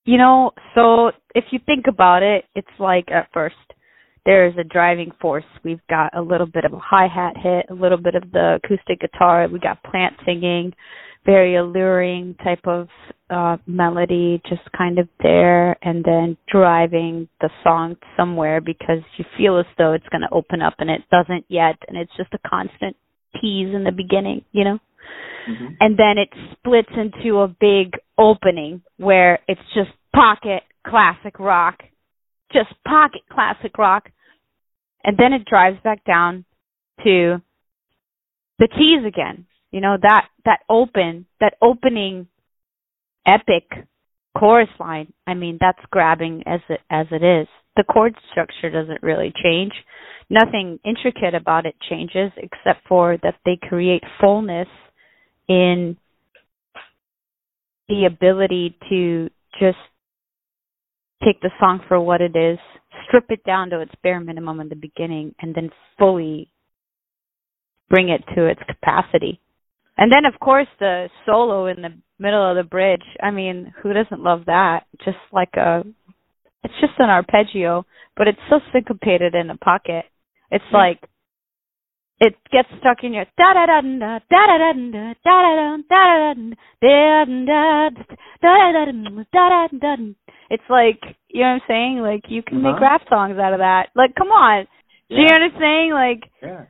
You 0.04 0.18
know, 0.18 0.52
so 0.74 1.10
if 1.34 1.44
you 1.50 1.58
think 1.66 1.86
about 1.88 2.22
it, 2.22 2.44
it's 2.54 2.68
like 2.78 3.10
at 3.10 3.28
first 3.32 3.56
there 4.26 4.46
is 4.46 4.54
a 4.58 4.64
driving 4.64 5.12
force. 5.20 5.44
We've 5.64 5.80
got 5.88 6.16
a 6.16 6.20
little 6.20 6.46
bit 6.46 6.64
of 6.64 6.72
a 6.74 6.78
hi 6.78 7.06
hat 7.06 7.34
hit, 7.42 7.66
a 7.70 7.74
little 7.74 7.96
bit 7.96 8.14
of 8.14 8.30
the 8.32 8.58
acoustic 8.62 9.00
guitar. 9.00 9.48
We 9.48 9.58
got 9.58 9.82
plant 9.84 10.14
singing, 10.26 10.74
very 11.24 11.56
alluring 11.56 12.34
type 12.44 12.66
of 12.66 12.88
uh 13.30 13.56
melody, 13.66 14.42
just 14.48 14.62
kind 14.76 14.98
of 14.98 15.08
there, 15.22 15.76
and 15.82 16.04
then 16.04 16.36
driving 16.52 17.28
the 17.40 17.50
song 17.64 17.96
somewhere 18.16 18.60
because 18.60 19.02
you 19.16 19.24
feel 19.38 19.58
as 19.58 19.66
though 19.78 19.94
it's 19.94 20.08
going 20.10 20.22
to 20.22 20.34
open 20.34 20.60
up 20.60 20.74
and 20.78 20.90
it 20.90 21.02
doesn't 21.10 21.46
yet, 21.48 21.76
and 21.88 21.96
it's 21.96 22.12
just 22.16 22.34
a 22.34 22.48
constant 22.48 22.96
tease 23.40 23.74
in 23.74 23.84
the 23.84 23.92
beginning, 23.92 24.44
you 24.52 24.64
know 24.64 24.78
Mm-hmm. 25.48 25.74
and 25.78 25.96
then 25.96 26.18
it 26.18 26.28
splits 26.52 26.88
into 26.96 27.38
a 27.38 27.46
big 27.46 27.92
opening 28.18 28.82
where 28.96 29.38
it's 29.46 29.60
just 29.74 29.90
pocket 30.12 30.64
classic 30.84 31.38
rock, 31.38 31.78
just 32.52 32.70
pocket 32.84 33.20
classic 33.30 33.78
rock, 33.78 34.08
and 35.06 35.16
then 35.16 35.32
it 35.32 35.46
drives 35.46 35.78
back 35.82 36.04
down 36.04 36.44
to 37.04 37.40
the 38.58 38.68
keys 38.68 39.06
again. 39.06 39.46
You 39.70 39.80
know 39.80 39.96
that 40.00 40.26
that 40.44 40.60
open 40.68 41.26
that 41.40 41.54
opening 41.62 42.26
epic 43.26 43.64
chorus 44.36 44.68
line. 44.78 45.12
I 45.26 45.34
mean 45.34 45.58
that's 45.60 45.84
grabbing 45.90 46.42
as 46.46 46.60
it 46.68 46.80
as 46.90 47.06
it 47.10 47.22
is. 47.22 47.46
The 47.76 47.84
chord 47.84 48.14
structure 48.30 48.70
doesn't 48.70 49.02
really 49.02 49.32
change. 49.42 49.72
Nothing 50.28 50.80
intricate 50.84 51.34
about 51.34 51.66
it 51.66 51.76
changes 51.88 52.32
except 52.36 52.86
for 52.88 53.16
that 53.22 53.36
they 53.44 53.58
create 53.62 54.02
fullness 54.20 54.68
in 55.48 55.96
the 57.88 58.06
ability 58.06 58.76
to 58.88 59.28
just 59.60 59.78
take 61.24 61.40
the 61.40 61.50
song 61.58 61.80
for 61.88 62.00
what 62.00 62.20
it 62.20 62.36
is, 62.36 62.58
strip 63.06 63.26
it 63.30 63.44
down 63.44 63.70
to 63.70 63.80
its 63.80 63.92
bare 64.02 64.20
minimum 64.20 64.60
in 64.60 64.68
the 64.68 64.76
beginning, 64.76 65.34
and 65.40 65.54
then 65.54 65.70
fully 65.98 66.50
bring 67.88 68.08
it 68.08 68.22
to 68.34 68.46
its 68.46 68.60
capacity. 68.68 69.40
And 69.96 70.12
then, 70.12 70.24
of 70.26 70.38
course, 70.40 70.66
the 70.78 71.08
solo 71.24 71.66
in 71.66 71.80
the 71.80 71.94
middle 72.18 72.50
of 72.50 72.56
the 72.56 72.68
bridge. 72.68 73.04
I 73.22 73.30
mean, 73.30 73.72
who 73.82 73.92
doesn't 73.92 74.22
love 74.22 74.44
that? 74.46 74.84
Just 75.04 75.16
like 75.32 75.54
a, 75.56 75.84
it's 76.62 76.74
just 76.80 76.94
an 76.98 77.08
arpeggio, 77.08 77.86
but 78.16 78.28
it's 78.28 78.38
so 78.50 78.60
syncopated 78.72 79.34
in 79.34 79.46
the 79.46 79.56
pocket. 79.56 80.04
It's 80.50 80.64
Yeah. 80.70 80.78
like 80.78 81.02
it 82.18 82.34
gets 82.50 82.68
stuck 82.80 83.04
in 83.04 83.12
your 83.12 83.26
da 83.36 83.52
da 83.52 83.66
da 83.66 83.80
da 83.82 84.18
da 84.30 84.46
da 84.46 84.58
da 84.58 84.72
da 84.72 85.14
da 85.22 85.76
da 85.88 86.44
da 86.80 87.24
da 87.24 87.90
da 88.42 88.60
da 89.32 89.66
da 89.70 89.96
da 89.96 89.96
It's 90.50 90.62
like 90.68 91.00
you 91.28 91.42
know 91.42 91.48
what 91.48 91.62
I'm 91.62 91.68
saying? 91.68 91.98
Like 92.00 92.24
you 92.28 92.42
can 92.42 92.62
make 92.62 92.76
Uh-huh. 92.76 92.82
rap 92.84 93.02
songs 93.08 93.38
out 93.38 93.52
of 93.52 93.58
that. 93.60 93.88
Like 93.94 94.14
come 94.14 94.28
on. 94.28 94.66
Do 95.08 95.16
you 95.16 95.24
know 95.26 95.32
what 95.32 95.42
I'm 95.42 95.60
saying? 95.60 95.92
Like 95.92 96.30
Yeah. 96.42 96.64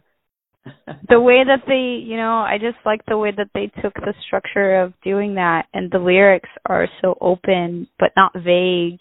the 1.08 1.20
way 1.20 1.44
that 1.44 1.62
they, 1.66 2.02
you 2.04 2.16
know, 2.16 2.38
I 2.38 2.58
just 2.58 2.78
like 2.84 3.00
the 3.06 3.18
way 3.18 3.30
that 3.36 3.50
they 3.54 3.70
took 3.82 3.94
the 3.94 4.14
structure 4.26 4.80
of 4.80 4.92
doing 5.02 5.34
that 5.36 5.66
and 5.72 5.90
the 5.90 5.98
lyrics 5.98 6.48
are 6.66 6.88
so 7.00 7.16
open 7.20 7.88
but 7.98 8.10
not 8.16 8.32
vague 8.34 9.00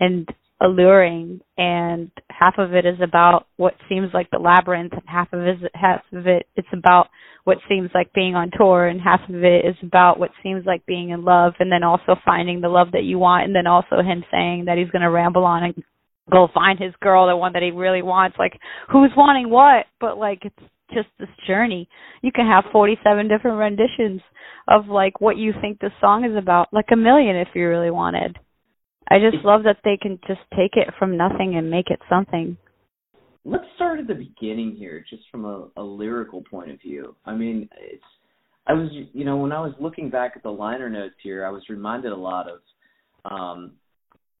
and 0.00 0.28
alluring 0.60 1.40
and 1.58 2.10
half 2.30 2.54
of 2.58 2.74
it 2.74 2.86
is 2.86 2.98
about 3.02 3.46
what 3.56 3.74
seems 3.88 4.08
like 4.14 4.30
the 4.30 4.38
labyrinth 4.38 4.92
and 4.92 5.02
half 5.06 5.30
of 5.32 5.40
it 5.40 5.58
half 5.74 6.00
of 6.12 6.26
it 6.26 6.46
it's 6.56 6.68
about 6.72 7.08
what 7.44 7.58
seems 7.68 7.90
like 7.94 8.12
being 8.12 8.34
on 8.34 8.50
tour 8.56 8.88
and 8.88 9.00
half 9.00 9.20
of 9.28 9.44
it 9.44 9.64
is 9.64 9.76
about 9.82 10.18
what 10.18 10.30
seems 10.42 10.64
like 10.66 10.84
being 10.86 11.10
in 11.10 11.24
love 11.24 11.52
and 11.60 11.70
then 11.70 11.84
also 11.84 12.16
finding 12.24 12.60
the 12.60 12.68
love 12.68 12.88
that 12.92 13.04
you 13.04 13.18
want 13.18 13.44
and 13.44 13.54
then 13.54 13.66
also 13.66 14.02
him 14.02 14.24
saying 14.32 14.64
that 14.64 14.78
he's 14.78 14.90
going 14.90 15.02
to 15.02 15.10
ramble 15.10 15.44
on 15.44 15.62
and 15.62 15.74
go 16.30 16.48
find 16.52 16.78
his 16.78 16.92
girl 17.00 17.28
the 17.28 17.36
one 17.36 17.52
that 17.52 17.62
he 17.62 17.70
really 17.70 18.02
wants. 18.02 18.36
Like 18.38 18.58
who's 18.90 19.12
wanting 19.16 19.50
what? 19.50 19.86
But 20.00 20.18
like 20.18 20.40
it's 20.42 20.70
just 20.92 21.08
this 21.18 21.28
journey. 21.46 21.88
You 22.22 22.32
can 22.32 22.46
have 22.46 22.64
47 22.72 23.28
different 23.28 23.58
renditions 23.58 24.22
of 24.68 24.86
like 24.88 25.20
what 25.20 25.36
you 25.36 25.52
think 25.60 25.78
the 25.78 25.90
song 26.00 26.24
is 26.24 26.36
about 26.36 26.68
like 26.72 26.86
a 26.92 26.96
million 26.96 27.36
if 27.36 27.48
you 27.54 27.68
really 27.68 27.90
wanted 27.90 28.38
I 29.08 29.18
just 29.18 29.44
love 29.44 29.62
that 29.64 29.78
they 29.84 29.96
can 29.96 30.18
just 30.26 30.40
take 30.56 30.72
it 30.74 30.92
from 30.98 31.16
nothing 31.16 31.56
and 31.56 31.70
make 31.70 31.90
it 31.90 32.00
something. 32.08 32.56
Let's 33.44 33.64
start 33.76 34.00
at 34.00 34.08
the 34.08 34.14
beginning 34.14 34.74
here, 34.76 35.04
just 35.08 35.22
from 35.30 35.44
a, 35.44 35.68
a 35.76 35.82
lyrical 35.82 36.42
point 36.42 36.70
of 36.70 36.80
view. 36.80 37.14
I 37.24 37.34
mean, 37.34 37.68
it's 37.78 38.02
I 38.66 38.72
was 38.72 38.90
you 39.12 39.24
know 39.24 39.36
when 39.36 39.52
I 39.52 39.60
was 39.60 39.72
looking 39.78 40.10
back 40.10 40.32
at 40.34 40.42
the 40.42 40.50
liner 40.50 40.90
notes 40.90 41.14
here, 41.22 41.46
I 41.46 41.50
was 41.50 41.62
reminded 41.68 42.10
a 42.10 42.16
lot 42.16 42.46
of, 42.48 42.60
um, 43.30 43.72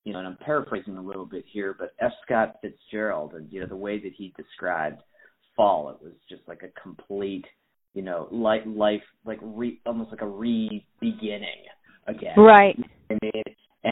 you 0.04 0.12
know, 0.12 0.18
and 0.18 0.26
I'm 0.26 0.36
paraphrasing 0.44 0.96
a 0.96 1.02
little 1.02 1.26
bit 1.26 1.44
here, 1.52 1.76
but 1.78 1.94
F. 2.00 2.12
Scott 2.24 2.56
Fitzgerald 2.60 3.34
and 3.34 3.50
you 3.52 3.60
know 3.60 3.66
the 3.66 3.76
way 3.76 4.00
that 4.00 4.12
he 4.16 4.34
described 4.36 5.02
fall, 5.54 5.90
it 5.90 6.04
was 6.04 6.12
just 6.28 6.42
like 6.48 6.62
a 6.62 6.80
complete, 6.80 7.44
you 7.94 8.02
know, 8.02 8.28
life 8.32 8.62
life 8.66 9.02
like 9.24 9.38
re, 9.40 9.80
almost 9.86 10.10
like 10.10 10.22
a 10.22 10.26
re-beginning 10.26 11.64
again. 12.08 12.34
Right. 12.36 12.76
I 13.10 13.18
mean, 13.22 13.42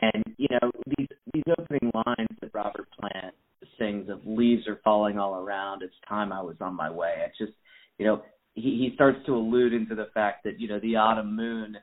and 0.02 0.24
you 0.36 0.48
know 0.50 0.70
these 0.96 1.08
these 1.32 1.44
opening 1.58 1.90
lines 1.94 2.28
that 2.40 2.50
Robert 2.54 2.88
Plant 2.98 3.34
sings 3.78 4.08
of 4.08 4.20
"Leaves 4.24 4.66
are 4.68 4.80
falling 4.84 5.18
all 5.18 5.36
around. 5.36 5.82
It's 5.82 5.94
time 6.08 6.32
I 6.32 6.42
was 6.42 6.56
on 6.60 6.74
my 6.74 6.90
way." 6.90 7.14
It's 7.26 7.38
just 7.38 7.52
you 7.98 8.06
know 8.06 8.22
he 8.54 8.62
he 8.62 8.90
starts 8.94 9.18
to 9.26 9.34
allude 9.34 9.72
into 9.72 9.94
the 9.94 10.08
fact 10.14 10.44
that 10.44 10.60
you 10.60 10.68
know 10.68 10.80
the 10.80 10.96
autumn 10.96 11.36
moon 11.36 11.76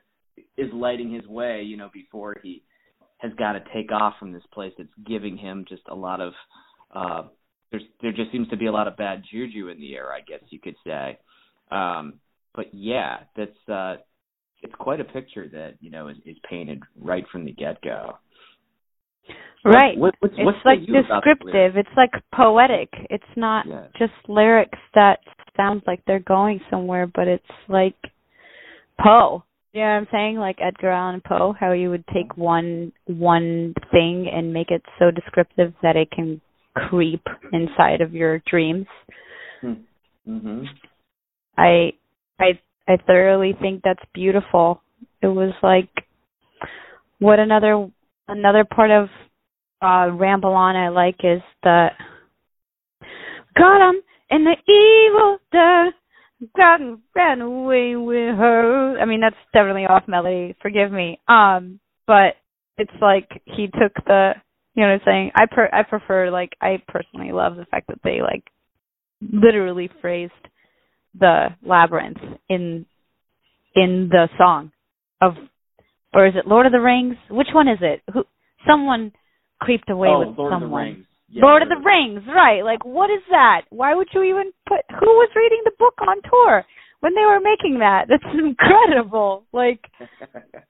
is 0.56 0.72
lighting 0.72 1.12
his 1.12 1.26
way. 1.26 1.62
You 1.62 1.76
know 1.76 1.90
before 1.92 2.36
he 2.42 2.62
has 3.18 3.32
got 3.38 3.52
to 3.52 3.60
take 3.72 3.92
off 3.92 4.14
from 4.18 4.32
this 4.32 4.42
place 4.52 4.72
that's 4.76 4.90
giving 5.06 5.36
him 5.36 5.64
just 5.68 5.82
a 5.88 5.94
lot 5.94 6.20
of 6.20 6.32
uh 6.94 7.22
there's 7.70 7.84
there 8.02 8.12
just 8.12 8.30
seems 8.32 8.48
to 8.48 8.56
be 8.56 8.66
a 8.66 8.72
lot 8.72 8.88
of 8.88 8.96
bad 8.96 9.22
juju 9.30 9.68
in 9.68 9.80
the 9.80 9.94
air, 9.94 10.12
I 10.12 10.20
guess 10.20 10.40
you 10.50 10.58
could 10.58 10.76
say. 10.84 11.18
Um 11.70 12.14
but 12.54 12.66
yeah, 12.74 13.20
that's 13.36 13.68
uh 13.68 13.96
it's 14.62 14.74
quite 14.78 15.00
a 15.00 15.04
picture 15.04 15.48
that 15.52 15.74
you 15.80 15.90
know 15.90 16.08
is, 16.08 16.16
is 16.24 16.36
painted 16.48 16.82
right 17.00 17.24
from 17.30 17.44
the 17.44 17.52
get 17.52 17.80
go. 17.82 18.18
Right. 19.64 19.96
What, 19.96 20.14
what's, 20.18 20.34
it's 20.36 20.44
what's 20.44 20.58
like 20.64 20.80
descriptive. 20.80 21.76
It's 21.76 21.96
like 21.96 22.10
poetic. 22.34 22.88
It's 23.10 23.24
not 23.36 23.64
just 23.96 24.12
lyrics 24.28 24.78
that 24.94 25.20
sound 25.56 25.82
like 25.86 26.02
they're 26.06 26.18
going 26.20 26.60
somewhere, 26.70 27.06
but 27.06 27.28
it's 27.28 27.44
like 27.68 27.96
Poe. 29.00 29.44
You 29.72 29.80
know 29.80 29.86
what 29.86 29.92
I'm 29.92 30.06
saying? 30.12 30.36
Like 30.36 30.58
Edgar 30.60 30.90
Allan 30.90 31.22
Poe, 31.26 31.54
how 31.58 31.72
you 31.72 31.90
would 31.90 32.04
take 32.12 32.36
one 32.36 32.92
one 33.06 33.74
thing 33.90 34.28
and 34.32 34.52
make 34.52 34.70
it 34.70 34.82
so 34.98 35.10
descriptive 35.10 35.72
that 35.82 35.96
it 35.96 36.10
can 36.10 36.40
creep 36.74 37.24
inside 37.52 38.00
of 38.00 38.12
your 38.12 38.42
dreams. 38.50 38.86
Mm-hmm. 39.64 40.64
I 41.56 41.92
I 42.38 42.58
I 42.88 42.96
thoroughly 43.06 43.56
think 43.60 43.82
that's 43.82 44.02
beautiful. 44.12 44.82
It 45.20 45.28
was 45.28 45.52
like 45.62 45.88
what 47.18 47.38
another 47.38 47.88
another 48.28 48.64
part 48.64 48.90
of 48.90 49.08
uh 49.80 50.10
Ramble 50.12 50.54
On 50.54 50.76
I 50.76 50.88
like 50.88 51.20
is 51.22 51.42
that 51.62 51.92
got 53.56 53.90
him 53.90 54.02
in 54.30 54.44
the 54.44 54.56
evil 54.68 55.38
dead 55.52 55.92
got 56.56 56.80
ran 57.14 57.40
away 57.40 57.94
with 57.94 58.36
her. 58.36 58.98
I 58.98 59.04
mean 59.04 59.20
that's 59.20 59.36
definitely 59.52 59.86
off 59.86 60.08
melody, 60.08 60.56
forgive 60.60 60.90
me. 60.90 61.20
Um 61.28 61.78
but 62.06 62.34
it's 62.78 62.90
like 63.00 63.28
he 63.44 63.66
took 63.66 63.94
the 64.06 64.32
you 64.74 64.82
know 64.82 64.88
what 64.88 64.94
I'm 64.94 65.00
saying? 65.04 65.30
I 65.36 65.46
per 65.46 65.68
I 65.72 65.82
prefer 65.82 66.30
like 66.30 66.56
I 66.60 66.82
personally 66.88 67.32
love 67.32 67.56
the 67.56 67.66
fact 67.66 67.86
that 67.88 68.00
they 68.02 68.20
like 68.20 68.44
literally 69.20 69.88
phrased 70.00 70.32
the 71.18 71.48
labyrinth 71.62 72.18
in 72.48 72.86
in 73.74 74.08
the 74.10 74.28
song 74.38 74.72
of 75.20 75.34
or 76.14 76.26
is 76.26 76.34
it 76.36 76.46
Lord 76.46 76.66
of 76.66 76.72
the 76.72 76.80
Rings? 76.80 77.16
Which 77.30 77.48
one 77.54 77.68
is 77.68 77.78
it? 77.80 78.02
Who 78.12 78.24
someone 78.68 79.12
creeped 79.60 79.90
away 79.90 80.08
oh, 80.08 80.18
with 80.20 80.36
Lord 80.38 80.52
someone. 80.52 80.62
of 80.62 80.70
the 80.70 80.76
Rings. 80.76 81.06
Yeah, 81.28 81.42
Lord 81.44 81.62
of 81.62 81.68
the 81.68 81.82
Rings, 81.84 82.22
right. 82.28 82.62
Like 82.62 82.84
what 82.84 83.10
is 83.10 83.22
that? 83.30 83.62
Why 83.70 83.94
would 83.94 84.08
you 84.12 84.22
even 84.22 84.52
put 84.68 84.80
who 85.00 85.06
was 85.06 85.30
reading 85.34 85.62
the 85.64 85.72
book 85.78 85.94
on 86.06 86.16
tour 86.28 86.64
when 87.00 87.14
they 87.14 87.24
were 87.24 87.40
making 87.40 87.78
that? 87.80 88.06
That's 88.08 88.24
incredible. 88.34 89.44
Like 89.52 89.80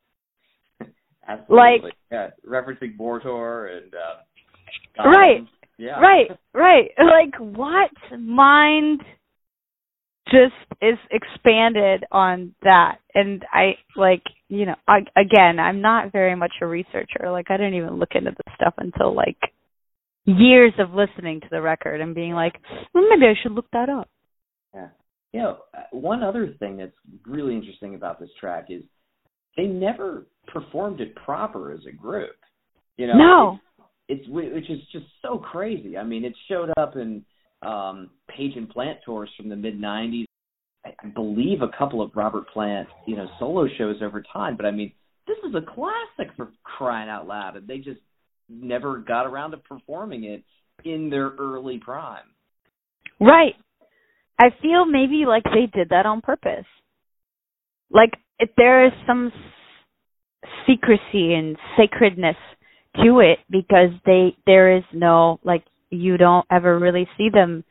Absolutely. 1.26 1.80
like- 1.82 1.94
yeah, 2.10 2.30
referencing 2.48 2.96
Mordor 2.98 3.76
and 3.76 3.94
uh, 3.94 5.08
Right. 5.08 5.46
Yeah. 5.78 5.98
right, 6.00 6.30
right. 6.54 6.90
Like 6.98 7.34
what 7.38 7.90
mind 8.18 9.00
just 10.26 10.54
is 10.80 10.98
expanded 11.10 12.04
on 12.12 12.54
that 12.62 12.98
and 13.14 13.44
i 13.52 13.72
like 13.96 14.22
you 14.48 14.66
know 14.66 14.76
I, 14.86 14.98
again 15.16 15.58
i'm 15.58 15.80
not 15.80 16.12
very 16.12 16.36
much 16.36 16.52
a 16.60 16.66
researcher 16.66 17.30
like 17.30 17.46
i 17.50 17.56
didn't 17.56 17.74
even 17.74 17.98
look 17.98 18.10
into 18.14 18.30
this 18.30 18.54
stuff 18.54 18.74
until 18.78 19.14
like 19.14 19.38
years 20.24 20.72
of 20.78 20.90
listening 20.94 21.40
to 21.40 21.48
the 21.50 21.60
record 21.60 22.00
and 22.00 22.14
being 22.14 22.32
like 22.32 22.54
well, 22.94 23.04
maybe 23.10 23.26
i 23.26 23.34
should 23.42 23.52
look 23.52 23.70
that 23.72 23.88
up 23.88 24.08
Yeah. 24.74 24.88
You 25.32 25.40
know, 25.40 25.58
uh, 25.74 25.84
one 25.92 26.22
other 26.22 26.54
thing 26.58 26.76
that's 26.76 26.92
really 27.26 27.54
interesting 27.54 27.94
about 27.94 28.20
this 28.20 28.28
track 28.38 28.66
is 28.68 28.82
they 29.56 29.64
never 29.64 30.26
performed 30.46 31.00
it 31.00 31.14
proper 31.16 31.72
as 31.72 31.80
a 31.88 31.92
group. 31.92 32.36
You 32.98 33.06
know, 33.06 33.14
no 33.14 33.60
it's, 34.08 34.22
it's 34.22 34.28
which 34.30 34.70
is 34.70 34.80
just 34.92 35.06
so 35.22 35.38
crazy. 35.38 35.96
I 35.96 36.04
mean, 36.04 36.24
it 36.24 36.34
showed 36.48 36.70
up 36.78 36.96
in 36.96 37.24
um 37.62 38.10
Page 38.28 38.52
and 38.56 38.68
Plant 38.68 38.98
tours 39.04 39.30
from 39.36 39.48
the 39.48 39.56
mid 39.56 39.80
'90s. 39.80 40.24
I 40.84 41.06
believe 41.14 41.62
a 41.62 41.76
couple 41.78 42.02
of 42.02 42.10
Robert 42.16 42.48
Plant, 42.48 42.88
you 43.06 43.16
know, 43.16 43.28
solo 43.38 43.68
shows 43.78 43.96
over 44.02 44.22
time. 44.32 44.56
But 44.56 44.66
I 44.66 44.72
mean, 44.72 44.92
this 45.28 45.36
is 45.48 45.54
a 45.54 45.60
classic 45.60 46.34
for 46.36 46.50
crying 46.64 47.08
out 47.08 47.28
loud, 47.28 47.56
and 47.56 47.68
they 47.68 47.78
just 47.78 48.00
never 48.48 48.98
got 48.98 49.26
around 49.26 49.52
to 49.52 49.56
performing 49.58 50.24
it 50.24 50.42
in 50.84 51.10
their 51.10 51.30
early 51.38 51.78
prime. 51.78 52.24
right 53.20 53.54
i 54.38 54.46
feel 54.60 54.84
maybe 54.84 55.24
like 55.26 55.44
they 55.44 55.66
did 55.72 55.88
that 55.90 56.06
on 56.06 56.20
purpose 56.20 56.66
like 57.90 58.12
if 58.38 58.50
there 58.56 58.86
is 58.86 58.92
some 59.06 59.30
secrecy 60.66 61.34
and 61.34 61.56
sacredness 61.76 62.36
to 63.02 63.20
it 63.20 63.38
because 63.50 63.90
they 64.04 64.36
there 64.46 64.76
is 64.76 64.82
no 64.92 65.38
like 65.44 65.64
you 65.92 66.16
don't 66.16 66.46
ever 66.50 66.78
really 66.78 67.08
see 67.16 67.28
them 67.32 67.64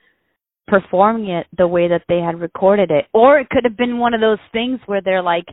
performing 0.67 1.29
it 1.29 1.47
the 1.57 1.67
way 1.67 1.87
that 1.89 2.03
they 2.07 2.19
had 2.19 2.39
recorded 2.39 2.91
it 2.91 3.05
or 3.13 3.39
it 3.39 3.49
could 3.49 3.63
have 3.65 3.75
been 3.75 3.97
one 3.97 4.13
of 4.13 4.21
those 4.21 4.39
things 4.53 4.79
where 4.85 5.01
they're 5.01 5.23
like 5.23 5.45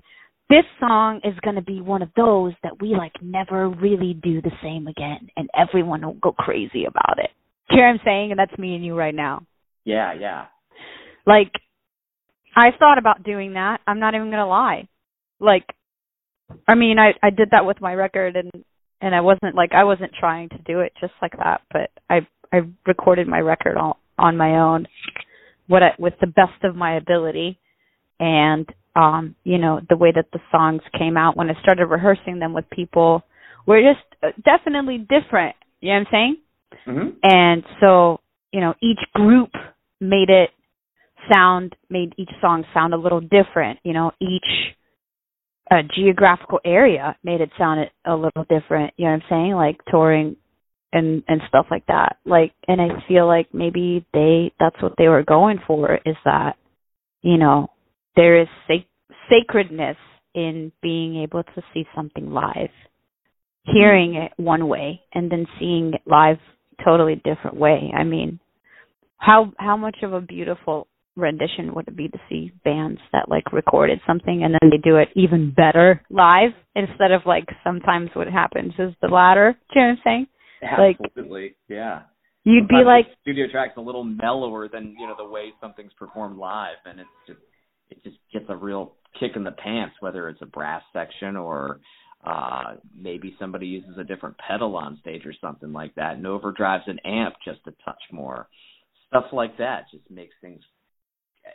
this 0.51 0.65
song 0.81 1.21
is 1.25 1.35
going 1.43 1.57
to 1.57 1.63
be 1.63 1.81
one 1.81 2.03
of 2.03 2.09
those 2.17 2.53
that 2.63 2.81
we 2.81 2.95
like 2.95 3.13
never 3.21 3.69
really 3.69 4.15
do 4.23 4.41
the 4.43 4.53
same 4.63 4.87
again 4.87 5.29
and 5.37 5.49
everyone 5.59 6.03
will 6.03 6.15
go 6.15 6.33
crazy 6.33 6.85
about 6.85 7.19
it 7.19 7.31
you 7.71 7.77
hear 7.77 7.87
what 7.87 7.95
i'm 7.95 8.01
saying 8.05 8.31
and 8.31 8.39
that's 8.39 8.57
me 8.59 8.75
and 8.75 8.85
you 8.85 8.95
right 8.95 9.15
now 9.15 9.43
Yeah, 9.85 10.13
yeah. 10.15 10.47
like 11.27 11.53
I 12.57 12.71
thought 12.77 12.99
about 12.99 13.23
doing 13.23 13.53
that. 13.55 13.81
I'm 13.87 14.01
not 14.01 14.15
even 14.15 14.29
going 14.29 14.39
to 14.39 14.47
lie. 14.47 14.89
Like 15.39 15.65
I 16.67 16.75
mean, 16.75 16.99
I 16.99 17.13
I 17.23 17.31
did 17.31 17.51
that 17.53 17.67
with 17.67 17.81
my 17.81 17.95
record 17.95 18.37
and 18.37 18.65
and 19.01 19.15
I 19.15 19.21
wasn't 19.21 19.55
like 19.55 19.73
I 19.73 19.85
wasn't 19.85 20.13
trying 20.19 20.49
to 20.51 20.59
do 20.67 20.81
it 20.81 20.93
just 21.01 21.13
like 21.23 21.37
that, 21.37 21.61
but 21.71 21.91
I 22.11 22.27
I 22.53 22.61
recorded 22.87 23.29
my 23.29 23.41
record 23.41 23.77
on 23.77 23.95
on 24.19 24.37
my 24.37 24.59
own 24.59 24.87
what 25.67 25.83
I, 25.83 25.91
with 25.99 26.15
the 26.21 26.27
best 26.27 26.65
of 26.65 26.75
my 26.75 26.97
ability. 26.97 27.59
And 28.21 28.67
um 28.97 29.35
you 29.45 29.59
know 29.59 29.81
the 29.89 29.97
way 29.97 30.13
that 30.15 30.27
the 30.33 30.41
songs 30.51 30.83
came 30.99 31.17
out 31.17 31.37
when 31.37 31.51
I 31.51 31.61
started 31.63 31.87
rehearsing 31.87 32.39
them 32.39 32.53
with 32.53 32.69
people 32.71 33.23
were 33.67 33.81
just 33.81 34.05
uh, 34.23 34.29
definitely 34.45 34.99
different. 34.99 35.57
You 35.81 35.91
know 35.91 36.01
what 36.01 36.01
I'm 36.01 36.07
saying? 36.11 36.37
hmm 36.85 37.09
and 37.23 37.63
so 37.81 38.21
you 38.53 38.61
know 38.61 38.75
each 38.83 39.01
group 39.15 39.51
made 40.01 40.31
it 40.31 40.51
sound 41.33 41.75
made 41.91 42.15
each 42.17 42.31
song 42.41 42.65
sound 42.75 42.95
a 42.95 42.97
little 42.97 43.21
different. 43.21 43.79
You 43.85 43.93
know 43.93 44.13
each 44.21 44.75
uh, 45.71 45.83
geographical 45.95 46.61
area 46.65 47.17
made 47.23 47.41
it 47.41 47.51
sound 47.59 47.91
a 48.07 48.15
little 48.15 48.45
different. 48.49 48.95
You 48.97 49.05
know 49.05 49.13
what 49.13 49.23
i'm 49.23 49.29
saying? 49.29 49.53
Like 49.53 49.81
touring 49.91 50.37
and 50.93 51.23
and 51.29 51.41
stuff 51.49 51.67
like 51.71 51.87
that 51.87 52.17
like 52.25 52.53
and 52.67 52.81
i 52.81 52.89
feel 53.07 53.27
like 53.27 53.49
maybe 53.53 54.07
they 54.15 54.53
that's 54.59 54.81
what 54.83 54.95
they 54.97 55.09
were 55.09 55.23
going 55.23 55.59
for 55.67 55.99
is 56.07 56.17
that 56.25 56.57
you 57.23 57.39
know, 57.39 57.69
there 58.17 58.41
is 58.41 58.49
sac- 58.67 58.87
sacredness 59.29 59.97
in 60.35 60.73
being 60.83 61.23
able 61.23 61.43
to 61.43 61.63
see 61.75 61.85
something 61.95 62.31
live. 62.31 62.71
Hearing 63.65 64.15
it 64.15 64.33
one 64.37 64.67
way 64.69 65.03
and 65.13 65.31
then 65.31 65.47
seeing 65.59 65.93
it 65.95 66.01
live 66.07 66.39
totally 66.85 67.17
different 67.17 67.57
way. 67.57 67.93
I 67.95 68.05
mean, 68.05 68.41
how 69.19 69.53
how 69.59 69.77
much 69.77 69.97
of 70.03 70.13
a 70.15 70.21
beautiful 70.21 70.87
rendition 71.17 71.75
would 71.75 71.89
it 71.89 71.97
be 71.97 72.09
to 72.09 72.19
see 72.29 72.53
bands 72.65 73.01
that 73.13 73.29
like 73.29 73.53
recorded 73.53 74.01
something 74.07 74.45
and 74.45 74.55
then 74.55 74.71
they 74.71 74.79
do 74.79 74.97
it 74.97 75.09
even 75.17 75.53
better 75.55 76.01
live 76.09 76.53
instead 76.77 77.11
of 77.11 77.23
like 77.27 77.49
sometimes 77.65 78.09
what 78.15 78.29
happens 78.29 78.73
is 78.79 78.95
the 79.03 79.09
latter. 79.09 79.59
Do 79.75 79.81
you 79.81 79.87
know 79.87 79.89
what 79.89 79.99
I'm 79.99 80.03
saying? 80.05 80.27
Absolutely, 80.63 81.43
like, 81.43 81.57
yeah. 81.69 82.03
You'd 82.45 82.63
Sometimes 82.63 82.81
be 82.81 82.85
like 82.85 83.07
studio 83.23 83.47
tracks 83.51 83.75
a 83.77 83.81
little 83.81 84.05
mellower 84.05 84.69
than 84.69 84.97
you 84.99 85.07
know 85.07 85.15
the 85.17 85.29
way 85.29 85.53
something's 85.61 85.93
performed 85.99 86.39
live, 86.39 86.77
and 86.85 87.01
it's 87.01 87.09
just 87.27 87.41
it 87.91 88.03
just 88.05 88.17
gets 88.33 88.47
a 88.49 88.57
real 88.57 88.95
kick 89.19 89.33
in 89.37 89.45
the 89.45 89.53
pants, 89.53 89.97
whether 90.01 90.29
it's 90.29 90.43
a 90.43 90.47
brass 90.47 90.83
section 90.93 91.37
or 91.37 91.81
uh 92.25 92.75
maybe 92.97 93.37
somebody 93.39 93.67
uses 93.67 93.97
a 93.97 94.03
different 94.05 94.37
pedal 94.39 94.77
on 94.77 94.99
stage 95.01 95.25
or 95.25 95.33
something 95.41 95.73
like 95.73 95.95
that 95.95 96.17
and 96.17 96.25
overdrives 96.27 96.89
an 96.89 96.99
amp 97.05 97.35
just 97.45 97.61
a 97.67 97.73
touch 97.85 98.03
more. 98.11 98.49
Stuff 99.07 99.27
like 99.33 99.57
that 99.59 99.85
just 99.93 100.11
makes 100.11 100.35
things 100.41 100.61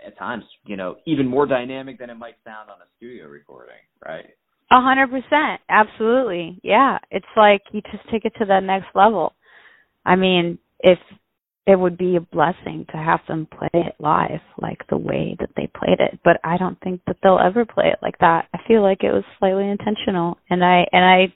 at 0.05 0.17
times 0.17 0.43
you 0.65 0.77
know 0.77 0.95
even 1.05 1.27
more 1.27 1.45
dynamic 1.45 1.99
than 1.99 2.09
it 2.09 2.15
might 2.15 2.35
sound 2.43 2.69
on 2.69 2.77
a 2.77 2.87
studio 2.97 3.27
recording 3.27 3.75
right 4.05 4.25
a 4.73 4.81
hundred 4.81 5.09
percent. 5.09 5.61
Absolutely. 5.69 6.59
Yeah. 6.63 6.97
It's 7.11 7.25
like 7.37 7.61
you 7.71 7.81
just 7.91 8.09
take 8.11 8.25
it 8.25 8.33
to 8.39 8.45
the 8.45 8.59
next 8.59 8.87
level. 8.95 9.33
I 10.05 10.15
mean 10.15 10.57
if 10.79 10.99
it 11.65 11.79
would 11.79 11.97
be 11.97 12.17
a 12.17 12.21
blessing 12.21 12.85
to 12.91 12.97
have 12.97 13.21
them 13.27 13.47
play 13.57 13.69
it 13.73 13.95
live 13.99 14.41
like 14.61 14.79
the 14.89 14.97
way 14.97 15.35
that 15.39 15.49
they 15.55 15.69
played 15.77 15.99
it 15.99 16.19
but 16.25 16.37
i 16.43 16.57
don't 16.57 16.77
think 16.81 16.99
that 17.07 17.15
they'll 17.23 17.39
ever 17.39 17.63
play 17.65 17.85
it 17.85 17.99
like 18.01 18.17
that. 18.19 18.47
I 18.53 18.57
feel 18.67 18.81
like 18.81 19.01
it 19.01 19.13
was 19.13 19.23
slightly 19.39 19.69
intentional 19.69 20.37
and 20.49 20.63
i 20.63 20.85
and 20.91 21.05
i 21.05 21.33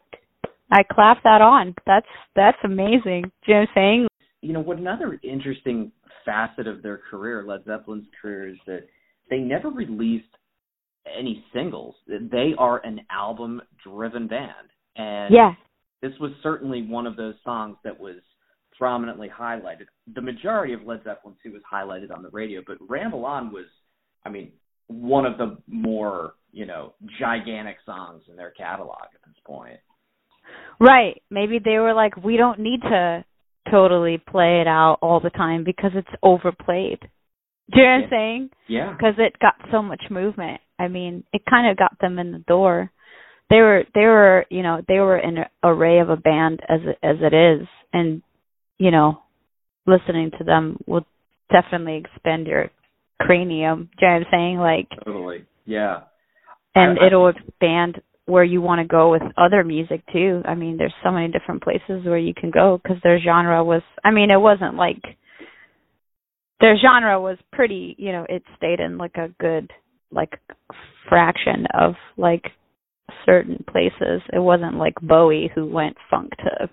i 0.72 0.84
clap 0.84 1.24
that 1.24 1.42
on. 1.42 1.76
That's 1.86 2.08
that's 2.36 2.58
amazing. 2.64 3.32
Do 3.46 3.52
you 3.52 3.54
know 3.54 3.60
what 3.62 3.70
i'm 3.70 3.76
saying? 3.76 4.08
You 4.42 4.54
know 4.54 4.60
what 4.60 4.80
another 4.80 5.20
interesting 5.24 5.92
facet 6.26 6.68
of 6.68 6.82
their 6.82 7.00
career 7.10 7.46
led 7.48 7.64
zeppelin's 7.66 8.08
career 8.22 8.50
is 8.50 8.58
that 8.66 8.88
they 9.30 9.38
never 9.38 9.70
released 9.70 10.26
any 11.18 11.44
singles 11.54 11.96
they 12.08 12.54
are 12.58 12.86
an 12.86 13.02
album 13.12 13.62
driven 13.84 14.28
band 14.28 14.52
and 14.96 15.34
yeah 15.34 15.54
this 16.02 16.14
was 16.20 16.32
certainly 16.44 16.84
one 16.84 17.08
of 17.08 17.16
those 17.16 17.36
songs 17.44 17.78
that 17.84 18.00
was 18.00 18.18
prominently 18.78 19.30
highlighted. 19.30 19.86
The 20.14 20.22
majority 20.22 20.74
of 20.74 20.84
Led 20.84 21.04
Zeppelin 21.04 21.36
2 21.44 21.52
was 21.52 21.62
highlighted 21.72 22.16
on 22.16 22.24
the 22.24 22.30
radio, 22.30 22.62
but 22.66 22.78
Ramble 22.88 23.26
On 23.26 23.52
was, 23.52 23.66
I 24.24 24.30
mean, 24.30 24.52
one 24.88 25.26
of 25.26 25.38
the 25.38 25.58
more, 25.68 26.34
you 26.52 26.66
know, 26.66 26.94
gigantic 27.20 27.78
songs 27.86 28.24
in 28.30 28.36
their 28.36 28.52
catalog 28.52 29.04
at 29.14 29.22
this 29.26 29.36
point. 29.46 29.80
Right. 30.80 31.22
Maybe 31.30 31.60
they 31.64 31.78
were 31.80 31.94
like, 31.94 32.16
we 32.24 32.38
don't 32.38 32.60
need 32.60 32.82
to 32.84 33.26
totally 33.70 34.18
play 34.18 34.62
it 34.62 34.68
out 34.68 35.00
all 35.02 35.20
the 35.20 35.30
time 35.32 35.64
because 35.64 35.92
it's 35.96 36.08
overplayed. 36.24 37.00
Do 37.74 37.82
you 37.82 37.84
know 37.84 37.96
what 37.96 38.04
I'm 38.04 38.10
saying? 38.10 38.50
Yeah. 38.70 38.94
Because 38.94 39.16
it 39.18 39.38
got 39.40 39.56
so 39.72 39.82
much 39.82 40.04
movement. 40.10 40.62
I 40.80 40.88
mean, 40.88 41.24
it 41.34 41.42
kind 41.50 41.70
of 41.70 41.78
got 41.78 42.00
them 42.00 42.20
in 42.20 42.32
the 42.32 42.40
door. 42.40 42.92
They 43.50 43.58
were, 43.58 43.84
they 43.94 44.02
were, 44.02 44.46
you 44.50 44.62
know, 44.62 44.82
they 44.88 45.00
were 45.00 45.16
an 45.16 45.46
array 45.64 46.00
of 46.00 46.10
a 46.10 46.18
band 46.18 46.60
as 46.68 46.82
as 47.02 47.16
it 47.22 47.34
is, 47.34 47.68
and 47.94 48.22
you 48.78 48.92
know, 48.92 49.22
listening 49.86 50.32
to 50.38 50.44
them 50.44 50.78
will 50.86 51.06
definitely 51.52 51.98
expand 51.98 52.48
your 52.48 52.70
cranium. 53.20 53.90
Do 53.98 54.06
you 54.06 54.12
know 54.12 54.20
what 54.20 54.28
I'm 54.28 54.32
saying? 54.32 54.58
Like 54.58 55.06
totally, 55.06 55.46
yeah. 55.66 56.02
And 56.76 57.00
I, 57.00 57.04
I, 57.04 57.08
it'll 57.08 57.30
expand 57.30 58.02
where 58.26 58.44
you 58.44 58.62
want 58.62 58.82
to 58.82 58.88
go 58.88 59.10
with 59.10 59.22
other 59.38 59.64
music 59.64 60.04
too. 60.12 60.42
I 60.46 60.54
mean, 60.54 60.78
there's 60.78 60.94
so 61.04 61.12
many 61.12 61.30
different 61.32 61.64
places 61.64 62.06
where 62.06 62.18
you 62.18 62.34
can 62.34 62.52
go 62.52 62.80
because 62.82 62.98
their 63.02 63.20
genre 63.20 63.64
was. 63.64 63.82
I 64.04 64.12
mean, 64.12 64.30
it 64.30 64.40
wasn't 64.40 64.76
like 64.76 65.02
their 66.60 66.76
genre 66.78 67.20
was 67.20 67.38
pretty. 67.52 67.96
You 67.98 68.12
know, 68.12 68.26
it 68.28 68.44
stayed 68.58 68.80
in 68.80 68.98
like 68.98 69.16
a 69.16 69.30
good 69.40 69.72
like 70.12 70.40
fraction 71.10 71.66
of 71.74 71.96
like 72.18 72.46
certain 73.26 73.64
places. 73.70 74.22
It 74.34 74.40
wasn't 74.40 74.76
like 74.76 74.96
Bowie 75.02 75.52
who 75.54 75.66
went 75.66 75.98
funk 76.10 76.32
to 76.38 76.70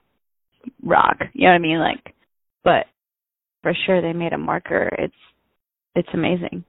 rock. 0.83 1.17
You 1.33 1.47
know 1.47 1.53
what 1.53 1.57
I 1.57 1.59
mean? 1.59 1.79
Like, 1.79 2.15
but 2.63 2.87
for 3.63 3.73
sure 3.87 4.01
they 4.01 4.13
made 4.13 4.33
a 4.33 4.39
marker. 4.39 4.91
It's 4.99 5.15
it's 5.95 6.09
amazing. 6.13 6.65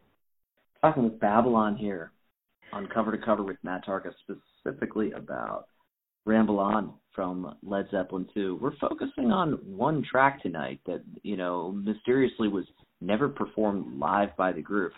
Talking 0.82 1.04
with 1.04 1.19
Babylon 1.19 1.75
here 1.75 2.12
on 2.71 2.88
cover 2.88 3.15
to 3.15 3.23
cover 3.23 3.43
with 3.43 3.58
Matt 3.63 3.86
Tarka 3.86 4.12
specifically 4.23 5.12
about 5.13 5.67
Ramble 6.25 6.60
On 6.60 6.93
from 7.13 7.56
Led 7.63 7.88
Zeppelin 7.91 8.28
2. 8.34 8.60
We're 8.62 8.75
focusing 8.78 9.32
on 9.32 9.54
one 9.65 10.04
track 10.10 10.41
tonight 10.41 10.80
that, 10.86 11.01
you 11.23 11.38
know, 11.38 11.71
mysteriously 11.71 12.47
was 12.47 12.65
never 13.01 13.30
performed 13.30 13.97
live 13.99 14.36
by 14.36 14.51
the 14.51 14.62
group. 14.62 14.93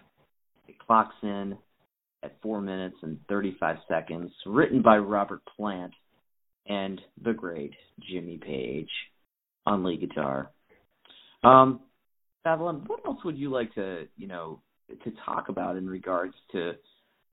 It 0.68 0.80
clocks 0.80 1.16
in 1.24 1.58
at 2.24 2.42
4 2.42 2.62
minutes 2.62 2.98
and 3.02 3.20
35 3.30 3.78
seconds, 3.88 4.32
written 4.46 4.82
by 4.82 4.98
Robert 4.98 5.42
Plant 5.56 5.94
and 6.68 7.00
the 7.24 7.34
great 7.34 7.74
Jimmy 8.10 8.38
Page 8.38 8.90
on 9.66 9.84
lead 9.84 10.02
guitar. 10.02 10.52
Um, 11.44 11.82
Babylon, 12.44 12.84
what 12.88 13.06
else 13.06 13.20
would 13.24 13.38
you 13.38 13.50
like 13.50 13.74
to, 13.76 14.08
you 14.18 14.28
know, 14.28 14.62
to 15.04 15.12
talk 15.26 15.50
about 15.50 15.76
in 15.76 15.88
regards 15.88 16.34
to 16.54 16.74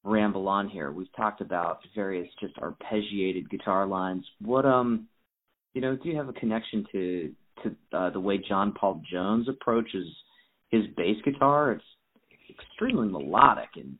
Ramble 0.02 0.48
On 0.48 0.68
here? 0.68 0.92
We've 0.92 1.14
talked 1.16 1.40
about 1.40 1.78
various 1.94 2.28
just 2.40 2.56
arpeggiated 2.56 3.48
guitar 3.48 3.86
lines. 3.86 4.24
What 4.40 4.66
um, 4.66 5.08
you 5.72 5.80
know, 5.80 5.96
do 5.96 6.08
you 6.08 6.16
have 6.16 6.28
a 6.28 6.32
connection 6.32 6.86
to 6.92 7.32
to 7.62 7.96
uh, 7.96 8.10
the 8.10 8.20
way 8.20 8.38
John 8.38 8.72
Paul 8.72 9.02
Jones 9.10 9.48
approaches 9.48 10.06
his 10.70 10.82
bass 10.96 11.16
guitar? 11.24 11.72
It's 11.72 11.84
extremely 12.50 13.08
melodic 13.08 13.70
and 13.76 13.96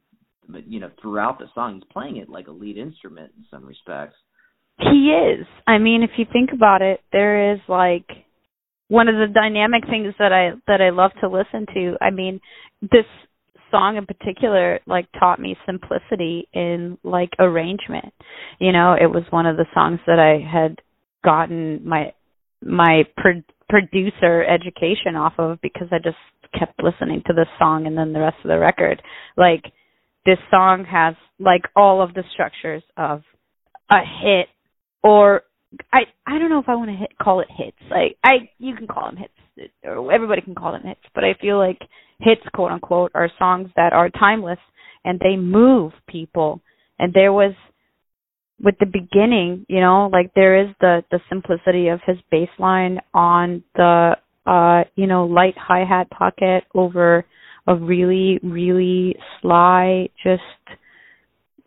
you 0.67 0.81
know 0.81 0.91
throughout 1.01 1.39
the 1.39 1.47
song 1.55 1.75
he's 1.75 1.93
playing 1.93 2.19
it 2.19 2.29
like 2.29 2.49
a 2.49 2.53
lead 2.53 2.77
instrument 2.77 3.33
in 3.37 3.45
some 3.51 3.65
respects. 3.65 4.17
He 4.79 5.13
is. 5.13 5.47
I 5.67 5.79
mean, 5.79 6.03
if 6.03 6.11
you 6.17 6.27
think 6.33 6.51
about 6.53 6.83
it, 6.83 7.01
there 7.13 7.53
is 7.53 7.61
like 7.69 8.07
one 8.89 9.09
of 9.09 9.15
the 9.15 9.33
dynamic 9.33 9.85
things 9.89 10.15
that 10.19 10.33
I 10.33 10.53
that 10.67 10.81
I 10.81 10.91
love 10.91 11.13
to 11.21 11.29
listen 11.29 11.67
to. 11.75 11.97
I 12.01 12.11
mean, 12.11 12.41
this 12.83 13.07
song 13.71 13.97
in 13.97 14.07
particular 14.07 14.81
like 14.87 15.07
taught 15.19 15.41
me 15.41 15.57
simplicity 15.67 16.49
in 16.53 16.99
like 17.03 17.31
arrangement. 17.39 18.13
You 18.59 18.73
know, 18.73 18.95
it 19.01 19.07
was 19.07 19.25
one 19.31 19.47
of 19.47 19.57
the 19.57 19.67
songs 19.75 20.01
that 20.07 20.19
I 20.19 20.45
had 20.45 20.81
gotten 21.25 21.87
my 21.87 22.13
my 22.63 23.05
pro- 23.17 23.43
producer 23.69 24.45
education 24.45 25.17
off 25.17 25.35
of 25.39 25.61
because 25.61 25.89
I 25.91 25.99
just 25.99 26.17
kept 26.59 26.83
listening 26.83 27.23
to 27.27 27.33
this 27.33 27.49
song 27.59 27.87
and 27.87 27.97
then 27.97 28.13
the 28.13 28.21
rest 28.21 28.37
of 28.45 28.49
the 28.49 28.59
record. 28.59 29.03
Like 29.37 29.65
this 30.27 30.39
song 30.51 30.85
has 30.91 31.15
like 31.39 31.63
all 31.77 32.03
of 32.03 32.15
the 32.15 32.25
structures 32.33 32.83
of 32.97 33.23
a 33.91 33.99
hit 33.99 34.49
or 35.03 35.43
I 35.93 36.03
I 36.27 36.39
don't 36.39 36.51
know 36.51 36.61
if 36.61 36.69
I 36.69 36.77
want 36.77 36.91
to 36.91 36.97
hit, 36.97 37.11
call 37.21 37.41
it 37.41 37.49
hits. 37.51 37.77
Like 37.91 38.17
I 38.25 38.51
you 38.59 38.75
can 38.77 38.87
call 38.87 39.07
them 39.07 39.17
hits 39.17 39.71
or 39.85 40.13
everybody 40.13 40.43
can 40.43 40.55
call 40.55 40.73
them 40.73 40.83
hits, 40.85 41.01
but 41.15 41.25
I 41.25 41.35
feel 41.41 41.59
like 41.59 41.79
hits 42.21 42.43
quote 42.55 42.73
unquote 42.73 43.13
are 43.15 43.31
songs 43.39 43.71
that 43.77 43.93
are 43.93 44.11
timeless 44.11 44.59
and 45.05 45.21
they 45.21 45.37
move 45.37 45.93
people. 46.09 46.61
And 46.99 47.13
there 47.13 47.33
was 47.33 47.55
with 48.63 48.77
the 48.79 48.87
beginning, 48.87 49.67
you 49.69 49.81
know, 49.81 50.09
like 50.13 50.33
there 50.35 50.63
is 50.63 50.75
the 50.81 51.05
the 51.11 51.21
simplicity 51.29 51.89
of 51.89 52.01
his 52.07 52.17
bass 52.31 52.49
line 52.59 53.01
on 53.13 53.63
the 53.75 54.17
uh 54.47 54.83
you 54.97 55.07
know 55.07 55.25
light 55.25 55.55
hi 55.57 55.85
hat 55.85 56.11
pocket 56.11 56.65
over 56.75 57.25
a 57.67 57.75
really 57.75 58.39
really 58.43 59.17
sly 59.41 60.09
just 60.23 60.43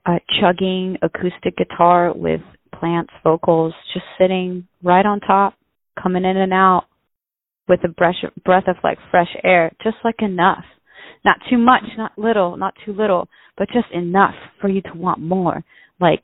uh 0.05 0.19
chugging 0.39 0.97
acoustic 1.01 1.55
guitar 1.57 2.13
with 2.13 2.41
plants, 2.79 3.11
vocals, 3.23 3.73
just 3.93 4.05
sitting 4.19 4.67
right 4.83 5.05
on 5.05 5.19
top, 5.19 5.55
coming 6.01 6.25
in 6.25 6.37
and 6.37 6.53
out 6.53 6.85
with 7.67 7.79
a 7.83 7.87
breath, 7.87 8.15
breath 8.45 8.67
of 8.67 8.77
like 8.83 8.97
fresh 9.11 9.29
air, 9.43 9.71
just 9.83 9.97
like 10.03 10.21
enough. 10.21 10.63
Not 11.25 11.37
too 11.49 11.57
much, 11.57 11.83
not 11.97 12.17
little, 12.17 12.57
not 12.57 12.73
too 12.85 12.93
little, 12.93 13.27
but 13.57 13.67
just 13.69 13.91
enough 13.93 14.35
for 14.61 14.69
you 14.69 14.81
to 14.83 14.93
want 14.95 15.19
more. 15.19 15.63
Like, 15.99 16.21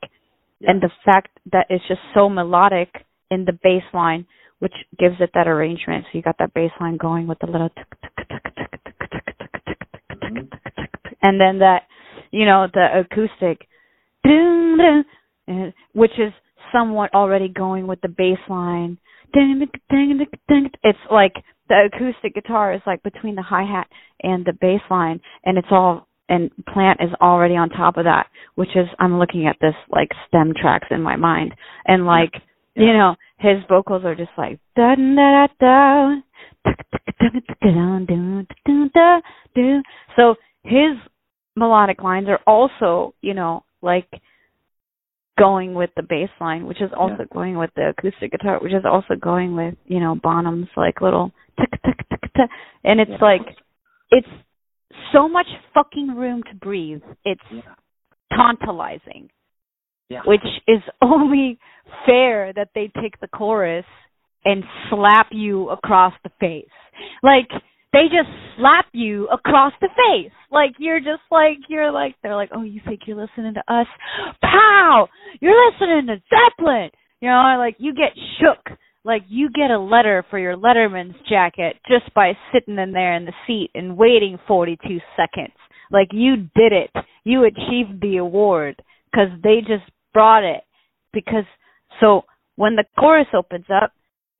yeah. 0.60 0.70
and 0.70 0.80
the 0.80 0.90
fact 1.04 1.38
that 1.52 1.66
it's 1.68 1.86
just 1.88 2.00
so 2.14 2.28
melodic 2.28 2.88
in 3.30 3.44
the 3.44 3.58
bass 3.62 3.82
line, 3.92 4.26
which 4.58 4.74
gives 4.98 5.16
it 5.20 5.30
that 5.34 5.48
arrangement. 5.48 6.04
So 6.04 6.16
you 6.16 6.22
got 6.22 6.38
that 6.38 6.54
bass 6.54 6.70
line 6.80 6.96
going 6.96 7.26
with 7.26 7.38
the 7.40 7.46
little 7.46 7.70
and 11.22 11.40
then 11.40 11.58
that, 11.60 11.82
you 12.30 12.44
know, 12.44 12.66
the 12.72 13.00
acoustic, 13.00 13.66
which 15.94 16.18
is 16.18 16.32
somewhat 16.72 17.14
already 17.14 17.48
going 17.48 17.86
with 17.86 18.00
the 18.00 18.08
bass 18.08 18.38
line. 18.48 18.98
It's 19.32 20.98
like 21.10 21.34
the 21.68 21.88
acoustic 21.92 22.34
guitar 22.34 22.72
is 22.74 22.82
like 22.86 23.02
between 23.02 23.34
the 23.34 23.42
hi 23.42 23.62
hat 23.64 23.88
and 24.22 24.44
the 24.44 24.52
bass 24.52 24.82
line, 24.90 25.20
and 25.44 25.58
it's 25.58 25.68
all 25.70 26.06
and 26.28 26.50
Plant 26.72 27.00
is 27.02 27.10
already 27.20 27.54
on 27.54 27.68
top 27.68 27.96
of 27.96 28.04
that, 28.04 28.28
which 28.54 28.76
is 28.76 28.86
I'm 28.98 29.18
looking 29.18 29.46
at 29.46 29.56
this 29.60 29.74
like 29.90 30.08
stem 30.28 30.54
tracks 30.58 30.88
in 30.90 31.02
my 31.02 31.16
mind, 31.16 31.54
and 31.86 32.06
like 32.06 32.32
Yeah. 32.76 32.86
you 32.86 32.92
know 32.92 33.16
his 33.38 33.62
vocals 33.68 34.04
are 34.04 34.14
just 34.14 34.30
like 34.36 34.58
da 34.76 34.94
da 34.94 35.46
da 35.60 36.20
da. 36.20 36.20
So 40.16 40.34
his 40.62 40.96
melodic 41.56 42.02
lines 42.02 42.28
are 42.28 42.40
also 42.46 43.14
you 43.20 43.34
know 43.34 43.64
like 43.82 44.08
going 45.38 45.74
with 45.74 45.90
the 45.96 46.02
bass 46.02 46.30
line, 46.40 46.66
which 46.66 46.80
is 46.80 46.90
also 46.96 47.18
Yeah. 47.20 47.32
going 47.32 47.56
with 47.56 47.70
the 47.74 47.88
acoustic 47.88 48.30
guitar, 48.32 48.58
which 48.60 48.72
is 48.72 48.84
also 48.84 49.14
going 49.16 49.54
with 49.56 49.76
you 49.86 50.00
know 50.00 50.14
Bonham's 50.14 50.68
like 50.76 51.00
little 51.00 51.32
tick 51.58 51.70
tick 51.84 52.08
tick 52.08 52.20
tick, 52.34 52.50
and 52.84 53.00
it's 53.00 53.10
Yeah. 53.10 53.18
like 53.20 53.56
it's 54.10 54.28
so 55.12 55.28
much 55.28 55.48
fucking 55.72 56.14
room 56.14 56.42
to 56.44 56.54
breathe. 56.54 57.02
It's 57.24 57.42
Yeah. 57.50 57.74
tantalizing, 58.32 59.30
Yeah. 60.08 60.22
which 60.24 60.46
is 60.66 60.82
only 61.02 61.58
fair 62.06 62.52
that 62.54 62.70
they 62.74 62.90
take 63.00 63.18
the 63.20 63.28
chorus 63.28 63.84
and 64.44 64.62
slap 64.90 65.28
you 65.32 65.70
across 65.70 66.12
the 66.22 66.30
face. 66.40 66.66
Like 67.22 67.48
they 67.92 68.04
just 68.04 68.28
slap 68.58 68.86
you 68.92 69.28
across 69.28 69.72
the 69.80 69.88
face. 69.88 70.32
Like 70.50 70.72
you're 70.78 71.00
just 71.00 71.22
like 71.30 71.58
you're 71.68 71.92
like 71.92 72.16
they're 72.22 72.36
like, 72.36 72.50
"Oh, 72.52 72.62
you 72.62 72.80
think 72.84 73.02
you're 73.06 73.16
listening 73.16 73.54
to 73.54 73.72
us? 73.72 73.86
Pow! 74.42 75.08
You're 75.40 75.70
listening 75.70 76.06
to 76.08 76.22
Zeppelin." 76.28 76.90
You 77.20 77.28
know, 77.30 77.56
like 77.58 77.76
you 77.78 77.94
get 77.94 78.12
shook. 78.40 78.76
Like 79.04 79.22
you 79.28 79.50
get 79.50 79.70
a 79.70 79.78
letter 79.78 80.24
for 80.30 80.38
your 80.38 80.56
Letterman's 80.56 81.14
jacket 81.28 81.76
just 81.88 82.12
by 82.14 82.32
sitting 82.52 82.78
in 82.78 82.92
there 82.92 83.14
in 83.16 83.26
the 83.26 83.34
seat 83.46 83.70
and 83.74 83.96
waiting 83.98 84.38
42 84.48 84.98
seconds. 85.14 85.54
Like 85.90 86.08
you 86.12 86.36
did 86.36 86.72
it. 86.72 86.90
You 87.22 87.44
achieved 87.44 88.00
the 88.00 88.16
award 88.16 88.82
cuz 89.14 89.28
they 89.42 89.60
just 89.60 89.84
brought 90.12 90.42
it 90.42 90.64
because 91.12 91.44
so 92.00 92.22
when 92.56 92.76
the 92.76 92.84
chorus 92.98 93.26
opens 93.34 93.66
up, 93.74 93.92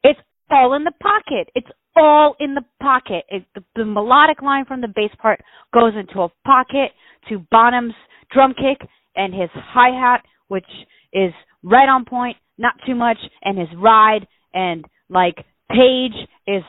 it's 0.03 0.21
all 0.51 0.75
in 0.75 0.85
the 0.85 0.93
pocket. 1.03 1.49
It's 1.55 1.69
all 1.97 2.35
in 2.41 2.55
the 2.55 2.65
pocket. 2.81 3.25
It, 3.29 3.45
the, 3.55 3.65
the 3.77 3.85
melodic 3.85 4.43
line 4.43 4.65
from 4.65 4.81
the 4.81 4.89
bass 4.89 5.11
part 5.21 5.41
goes 5.73 5.93
into 5.99 6.23
a 6.23 6.29
pocket 6.45 6.91
to 7.29 7.45
Bonham's 7.51 7.95
drum 8.33 8.55
kick 8.55 8.87
and 9.17 9.33
his 9.33 9.51
hi 9.55 9.91
hat, 9.91 10.23
which 10.49 10.67
is 11.13 11.33
right 11.63 11.89
on 11.89 12.05
point, 12.05 12.37
not 12.59 12.75
too 12.87 12.95
much, 12.95 13.19
and 13.43 13.59
his 13.59 13.69
ride 13.77 14.27
and 14.53 14.85
like 15.09 15.37
Page 15.71 16.13
is 16.47 16.63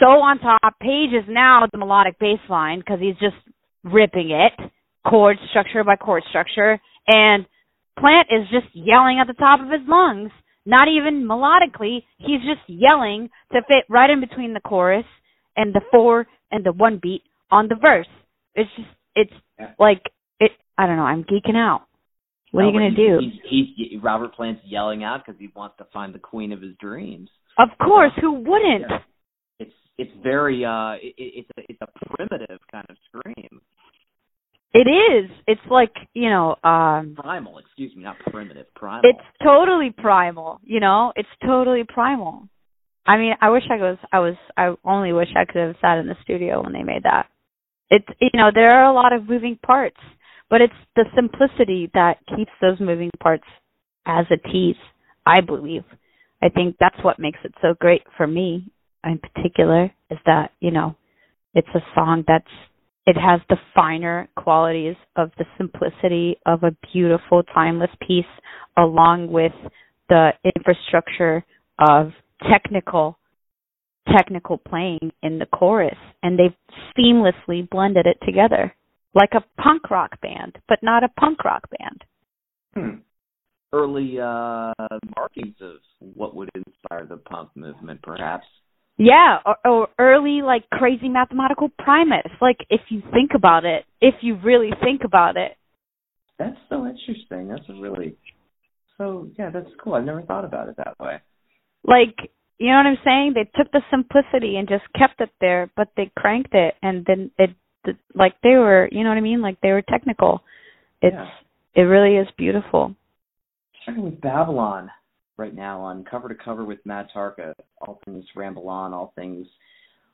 so 0.00 0.06
on 0.06 0.38
top. 0.38 0.78
Page 0.80 1.10
is 1.12 1.24
now 1.28 1.66
the 1.70 1.78
melodic 1.78 2.18
bass 2.18 2.40
line 2.50 2.80
because 2.80 2.98
he's 3.00 3.14
just 3.14 3.36
ripping 3.84 4.30
it, 4.30 4.52
chord 5.08 5.36
structure 5.50 5.84
by 5.84 5.96
chord 5.96 6.22
structure, 6.28 6.80
and 7.06 7.46
Plant 8.00 8.28
is 8.30 8.48
just 8.50 8.68
yelling 8.74 9.18
at 9.20 9.26
the 9.26 9.34
top 9.34 9.60
of 9.60 9.70
his 9.70 9.86
lungs 9.88 10.30
not 10.68 10.86
even 10.86 11.26
melodically. 11.26 12.04
He's 12.18 12.40
just 12.40 12.60
yelling 12.68 13.30
to 13.52 13.62
fit 13.66 13.84
right 13.88 14.10
in 14.10 14.20
between 14.20 14.52
the 14.52 14.60
chorus 14.60 15.06
and 15.56 15.74
the 15.74 15.80
four 15.90 16.26
and 16.50 16.64
the 16.64 16.72
one 16.72 17.00
beat 17.02 17.22
on 17.50 17.68
the 17.68 17.74
verse. 17.74 18.06
It's 18.54 18.70
just 18.76 18.88
it's 19.16 19.32
Yeah. 19.58 19.72
like 19.78 20.02
it. 20.38 20.52
I 20.76 20.86
don't 20.86 20.96
know. 20.96 21.06
I'm 21.06 21.24
geeking 21.24 21.56
out. 21.56 21.86
What 22.50 22.64
are 22.64 22.66
you 22.68 22.72
gonna 22.72 22.90
but 22.90 22.96
do? 22.96 23.18
He's, 23.20 23.40
he's, 23.48 23.90
he's 23.90 24.02
Robert 24.02 24.34
Plant's 24.34 24.62
yelling 24.64 25.04
out 25.04 25.24
because 25.24 25.40
he 25.40 25.48
wants 25.56 25.76
to 25.78 25.86
find 25.92 26.14
the 26.14 26.18
queen 26.18 26.52
of 26.52 26.60
his 26.60 26.74
dreams. 26.76 27.30
Of 27.58 27.70
course, 27.78 28.12
who 28.20 28.32
wouldn't? 28.32 28.90
Yeah. 28.90 28.98
It's 29.60 29.74
it's 29.96 30.12
very 30.22 30.66
uh 30.66 30.96
it, 31.00 31.14
it's 31.16 31.50
a, 31.56 31.62
it's 31.66 31.80
a 31.80 32.06
primitive 32.14 32.60
kind 32.70 32.86
of 32.90 32.96
scream. 33.08 33.60
It 34.78 34.88
is. 34.88 35.30
It's 35.48 35.60
like 35.68 35.92
you 36.14 36.30
know. 36.30 36.54
um 36.62 37.16
Primal, 37.18 37.58
excuse 37.58 37.94
me, 37.96 38.04
not 38.04 38.16
primitive. 38.30 38.66
Primal. 38.76 39.02
It's 39.02 39.26
totally 39.42 39.90
primal. 39.90 40.60
You 40.62 40.78
know. 40.78 41.12
It's 41.16 41.28
totally 41.44 41.82
primal. 41.82 42.48
I 43.04 43.16
mean, 43.16 43.32
I 43.40 43.50
wish 43.50 43.64
I 43.70 43.76
was. 43.76 43.98
I 44.12 44.20
was. 44.20 44.34
I 44.56 44.74
only 44.84 45.12
wish 45.12 45.30
I 45.34 45.46
could 45.46 45.62
have 45.66 45.76
sat 45.80 45.98
in 45.98 46.06
the 46.06 46.14
studio 46.22 46.62
when 46.62 46.72
they 46.72 46.84
made 46.84 47.02
that. 47.02 47.26
It's 47.90 48.06
you 48.20 48.30
know 48.34 48.50
there 48.54 48.70
are 48.70 48.88
a 48.88 48.94
lot 48.94 49.12
of 49.12 49.28
moving 49.28 49.58
parts, 49.66 49.98
but 50.48 50.60
it's 50.60 50.72
the 50.94 51.06
simplicity 51.16 51.90
that 51.94 52.18
keeps 52.36 52.52
those 52.60 52.78
moving 52.78 53.10
parts 53.20 53.48
as 54.06 54.26
a 54.30 54.36
tease. 54.48 54.76
I 55.26 55.40
believe. 55.40 55.82
I 56.40 56.50
think 56.50 56.76
that's 56.78 57.02
what 57.02 57.18
makes 57.18 57.40
it 57.42 57.52
so 57.60 57.74
great 57.80 58.02
for 58.16 58.28
me 58.28 58.70
in 59.04 59.18
particular 59.18 59.90
is 60.08 60.18
that 60.24 60.52
you 60.60 60.70
know 60.70 60.94
it's 61.54 61.68
a 61.74 61.80
song 61.96 62.22
that's 62.28 62.46
it 63.08 63.16
has 63.16 63.40
the 63.48 63.56
finer 63.74 64.28
qualities 64.36 64.94
of 65.16 65.30
the 65.38 65.46
simplicity 65.56 66.36
of 66.44 66.62
a 66.62 66.76
beautiful 66.92 67.42
timeless 67.54 67.90
piece 68.06 68.24
along 68.76 69.32
with 69.32 69.52
the 70.10 70.30
infrastructure 70.54 71.42
of 71.78 72.10
technical 72.50 73.18
technical 74.14 74.58
playing 74.58 75.10
in 75.22 75.38
the 75.38 75.46
chorus 75.46 75.96
and 76.22 76.38
they've 76.38 76.76
seamlessly 76.98 77.68
blended 77.70 78.06
it 78.06 78.18
together 78.24 78.74
like 79.14 79.30
a 79.32 79.62
punk 79.62 79.90
rock 79.90 80.20
band 80.20 80.58
but 80.68 80.78
not 80.82 81.02
a 81.02 81.08
punk 81.18 81.44
rock 81.44 81.64
band 81.78 82.04
Hmm. 82.74 83.00
early 83.72 84.20
uh 84.20 84.72
markings 85.16 85.56
of 85.60 85.76
what 85.98 86.34
would 86.36 86.50
inspire 86.54 87.06
the 87.06 87.16
punk 87.16 87.50
movement, 87.54 88.00
perhaps. 88.02 88.46
Yeah 88.98 89.38
or, 89.46 89.56
or 89.64 89.88
early 89.98 90.42
like 90.42 90.68
crazy 90.70 91.08
mathematical 91.08 91.70
primates 91.78 92.28
like 92.40 92.58
if 92.68 92.80
you 92.90 93.00
think 93.12 93.30
about 93.34 93.64
it 93.64 93.84
if 94.00 94.14
you 94.20 94.36
really 94.44 94.70
think 94.82 95.02
about 95.04 95.36
it 95.36 95.52
That's 96.38 96.56
so 96.68 96.86
interesting. 96.86 97.48
That's 97.48 97.68
a 97.68 97.80
really 97.80 98.16
so 98.96 99.28
yeah, 99.38 99.50
that's 99.50 99.70
cool. 99.82 99.94
I've 99.94 100.04
never 100.04 100.22
thought 100.22 100.44
about 100.44 100.68
it 100.68 100.76
that 100.76 100.98
way. 101.00 101.16
like 101.84 102.16
you 102.58 102.68
know 102.70 102.76
what 102.78 102.86
i'm 102.86 102.98
saying 103.04 103.32
they 103.34 103.48
took 103.56 103.70
the 103.72 103.82
simplicity 103.90 104.56
and 104.56 104.68
just 104.68 104.82
kept 104.98 105.20
it 105.20 105.30
there 105.40 105.70
but 105.76 105.88
they 105.96 106.10
cranked 106.16 106.52
it 106.54 106.74
and 106.82 107.04
then 107.06 107.30
it 107.38 107.50
like 108.14 108.34
they 108.42 108.56
were 108.56 108.88
you 108.90 109.02
know 109.04 109.10
what 109.10 109.16
i 109.18 109.20
mean 109.20 109.40
like 109.40 109.58
they 109.60 109.70
were 109.70 109.82
technical 109.82 110.42
it's 111.00 111.14
Yeah. 111.14 111.28
it 111.82 111.82
really 111.82 112.16
is 112.16 112.26
beautiful 112.36 112.94
Starting 113.82 114.04
with 114.04 114.20
Babylon 114.20 114.90
right 115.38 115.54
now 115.54 115.80
on 115.80 116.04
cover 116.04 116.28
to 116.28 116.34
cover 116.34 116.64
with 116.64 116.78
Matt 116.84 117.08
Tarka. 117.14 117.54
All 117.80 118.00
things 118.04 118.24
Ramble 118.36 118.68
On, 118.68 118.92
all 118.92 119.12
things 119.16 119.46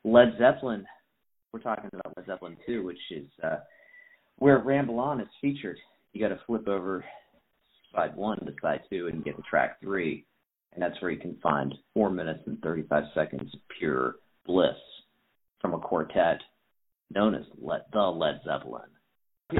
Led 0.04 0.34
Zeppelin. 0.38 0.86
We're 1.52 1.60
talking 1.60 1.90
about 1.92 2.16
Led 2.16 2.26
Zeppelin 2.26 2.56
too, 2.66 2.84
which 2.84 2.98
is 3.10 3.26
uh, 3.42 3.56
where 4.36 4.58
Ramble 4.58 4.98
On 4.98 5.20
is 5.20 5.28
featured. 5.40 5.78
You 6.12 6.20
got 6.20 6.34
to 6.34 6.40
flip 6.46 6.68
over 6.68 7.04
side 7.94 8.14
one 8.14 8.38
to 8.40 8.52
side 8.60 8.80
two 8.90 9.08
and 9.08 9.24
get 9.24 9.36
to 9.36 9.42
track 9.42 9.80
three, 9.80 10.26
and 10.72 10.82
that's 10.82 11.00
where 11.00 11.10
you 11.10 11.18
can 11.18 11.36
find 11.42 11.74
four 11.94 12.10
minutes 12.10 12.40
and 12.46 12.60
35 12.60 13.04
seconds 13.14 13.54
of 13.54 13.60
pure 13.78 14.16
bliss 14.46 14.76
from 15.60 15.74
a 15.74 15.78
quartet 15.78 16.40
known 17.14 17.34
as 17.34 17.44
the 17.92 17.98
Led 17.98 18.40
Zeppelin. 18.44 18.82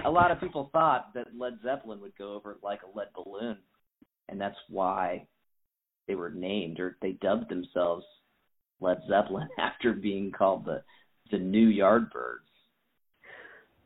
A 0.05 0.11
lot 0.11 0.31
of 0.31 0.40
people 0.40 0.70
thought 0.72 1.14
that 1.14 1.29
Led 1.38 1.55
Zeppelin 1.62 2.00
would 2.00 2.16
go 2.16 2.35
over 2.35 2.59
like 2.62 2.81
a 2.83 2.98
lead 2.98 3.09
balloon 3.14 3.59
and 4.29 4.40
that's 4.40 4.57
why 4.68 5.27
they 6.06 6.14
were 6.14 6.30
named 6.30 6.80
or 6.80 6.96
they 7.02 7.12
dubbed 7.12 7.48
themselves 7.48 8.04
Led 8.80 8.98
Zeppelin 9.08 9.48
after 9.58 9.92
being 9.92 10.30
called 10.30 10.64
the 10.64 10.82
the 11.30 11.38
New 11.38 11.68
Yardbirds. 11.70 12.44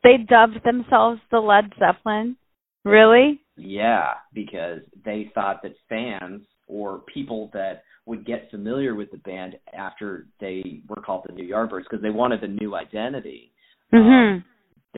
they 0.03 0.17
dubbed 0.17 0.63
themselves 0.65 1.19
the 1.31 1.39
led 1.39 1.71
zeppelin 1.79 2.35
really 2.83 3.39
Yeah, 3.55 4.13
because 4.33 4.79
they 5.05 5.31
thought 5.33 5.61
that 5.63 5.73
fans 5.87 6.41
or 6.67 6.99
people 7.13 7.49
that 7.53 7.83
would 8.05 8.25
get 8.25 8.49
familiar 8.51 8.95
with 8.95 9.09
the 9.11 9.17
band 9.19 9.55
after 9.73 10.27
they 10.39 10.81
were 10.87 11.01
called 11.01 11.23
the 11.27 11.33
New 11.33 11.47
Yardbirds 11.49 11.83
because 11.83 12.01
they 12.01 12.09
wanted 12.09 12.43
a 12.43 12.47
new 12.47 12.75
identity. 12.75 13.51
mhm 13.93 14.43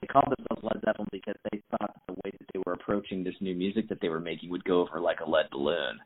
They 0.01 0.07
called 0.07 0.33
themselves 0.37 0.63
Led 0.63 0.81
Zeppelin 0.85 1.07
because 1.11 1.35
they 1.51 1.61
thought 1.71 1.93
that 1.93 2.01
the 2.07 2.13
way 2.23 2.31
that 2.31 2.47
they 2.53 2.61
were 2.65 2.73
approaching 2.73 3.23
this 3.23 3.35
new 3.41 3.53
music 3.55 3.87
that 3.89 3.99
they 4.01 4.09
were 4.09 4.19
making 4.19 4.49
would 4.49 4.63
go 4.65 4.81
over 4.81 4.99
like 4.99 5.19
a 5.19 5.29
lead 5.29 5.45
balloon. 5.51 5.99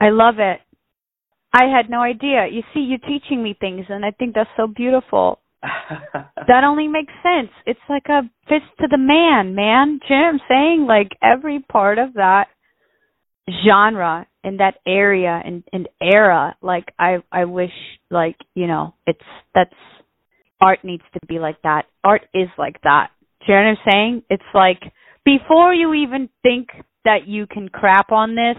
I 0.00 0.10
love 0.10 0.36
it 0.38 0.60
i 1.52 1.64
had 1.64 1.90
no 1.90 2.00
idea 2.00 2.46
you 2.50 2.62
see 2.74 2.80
you're 2.80 2.98
teaching 2.98 3.42
me 3.42 3.56
things 3.58 3.86
and 3.88 4.04
i 4.04 4.10
think 4.10 4.34
that's 4.34 4.50
so 4.56 4.66
beautiful 4.66 5.40
that 5.62 6.64
only 6.64 6.88
makes 6.88 7.12
sense. 7.22 7.50
It's 7.66 7.80
like 7.88 8.06
a 8.08 8.22
fist 8.48 8.64
to 8.80 8.88
the 8.90 8.98
man, 8.98 9.54
man. 9.54 9.98
Do 9.98 10.14
you 10.14 10.20
know 10.20 10.26
what 10.26 10.34
I'm 10.34 10.40
saying? 10.48 10.86
Like 10.86 11.10
every 11.22 11.60
part 11.60 11.98
of 11.98 12.14
that 12.14 12.46
genre 13.64 14.26
and 14.42 14.60
that 14.60 14.76
area 14.86 15.40
and, 15.44 15.62
and 15.72 15.88
era, 16.00 16.56
like 16.62 16.86
I 16.98 17.18
I 17.30 17.44
wish 17.44 17.72
like, 18.10 18.36
you 18.54 18.66
know, 18.66 18.94
it's 19.06 19.20
that's 19.54 19.74
art 20.60 20.78
needs 20.82 21.04
to 21.14 21.26
be 21.26 21.38
like 21.38 21.60
that. 21.62 21.86
Art 22.04 22.22
is 22.32 22.48
like 22.56 22.80
that. 22.82 23.10
Do 23.40 23.52
you 23.52 23.58
know 23.58 23.64
what 23.64 23.68
I'm 23.70 23.92
saying? 23.92 24.22
It's 24.30 24.42
like 24.54 24.80
before 25.24 25.74
you 25.74 25.92
even 25.94 26.28
think 26.42 26.68
that 27.04 27.26
you 27.26 27.46
can 27.46 27.68
crap 27.68 28.12
on 28.12 28.34
this, 28.34 28.56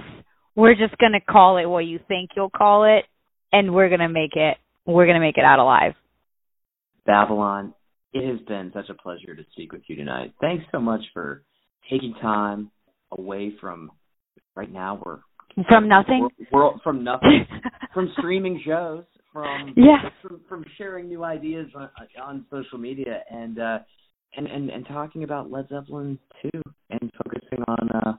we're 0.56 0.76
just 0.76 0.98
gonna 0.98 1.22
call 1.22 1.58
it 1.58 1.66
what 1.66 1.86
you 1.86 2.00
think 2.08 2.32
you'll 2.36 2.50
call 2.50 2.84
it 2.84 3.06
and 3.52 3.74
we're 3.74 3.90
gonna 3.90 4.10
make 4.10 4.36
it 4.36 4.58
we're 4.86 5.06
gonna 5.06 5.20
make 5.20 5.38
it 5.38 5.44
out 5.44 5.60
alive. 5.60 5.94
Babylon, 7.06 7.74
It 8.14 8.30
has 8.30 8.40
been 8.48 8.72
such 8.74 8.90
a 8.90 8.94
pleasure 8.94 9.36
to 9.36 9.44
speak 9.52 9.72
with 9.72 9.82
you 9.88 9.96
tonight. 9.96 10.34
Thanks 10.42 10.66
so 10.72 10.80
much 10.80 11.02
for 11.14 11.44
taking 11.90 12.14
time 12.22 12.72
away 13.12 13.54
from 13.60 13.92
right 14.56 14.72
now 14.72 15.00
we're 15.04 15.20
from 15.68 15.88
nothing 15.88 16.30
we're, 16.52 16.66
we're 16.66 16.80
from 16.84 17.04
nothing 17.04 17.46
from 17.94 18.12
streaming 18.18 18.62
shows 18.66 19.04
from 19.34 19.74
yeah 19.76 20.10
from, 20.22 20.42
from 20.48 20.66
sharing 20.78 21.08
new 21.08 21.24
ideas 21.24 21.68
on, 21.76 21.90
on 22.22 22.46
social 22.50 22.78
media 22.78 23.24
and 23.30 23.60
uh 23.60 23.80
and, 24.38 24.48
and 24.48 24.70
and 24.70 24.88
talking 24.88 25.24
about 25.24 25.52
Led 25.52 25.68
Zeppelin 25.70 26.18
too 26.42 26.62
and 26.90 27.12
focusing 27.24 27.64
on 27.68 27.90
uh 27.90 28.14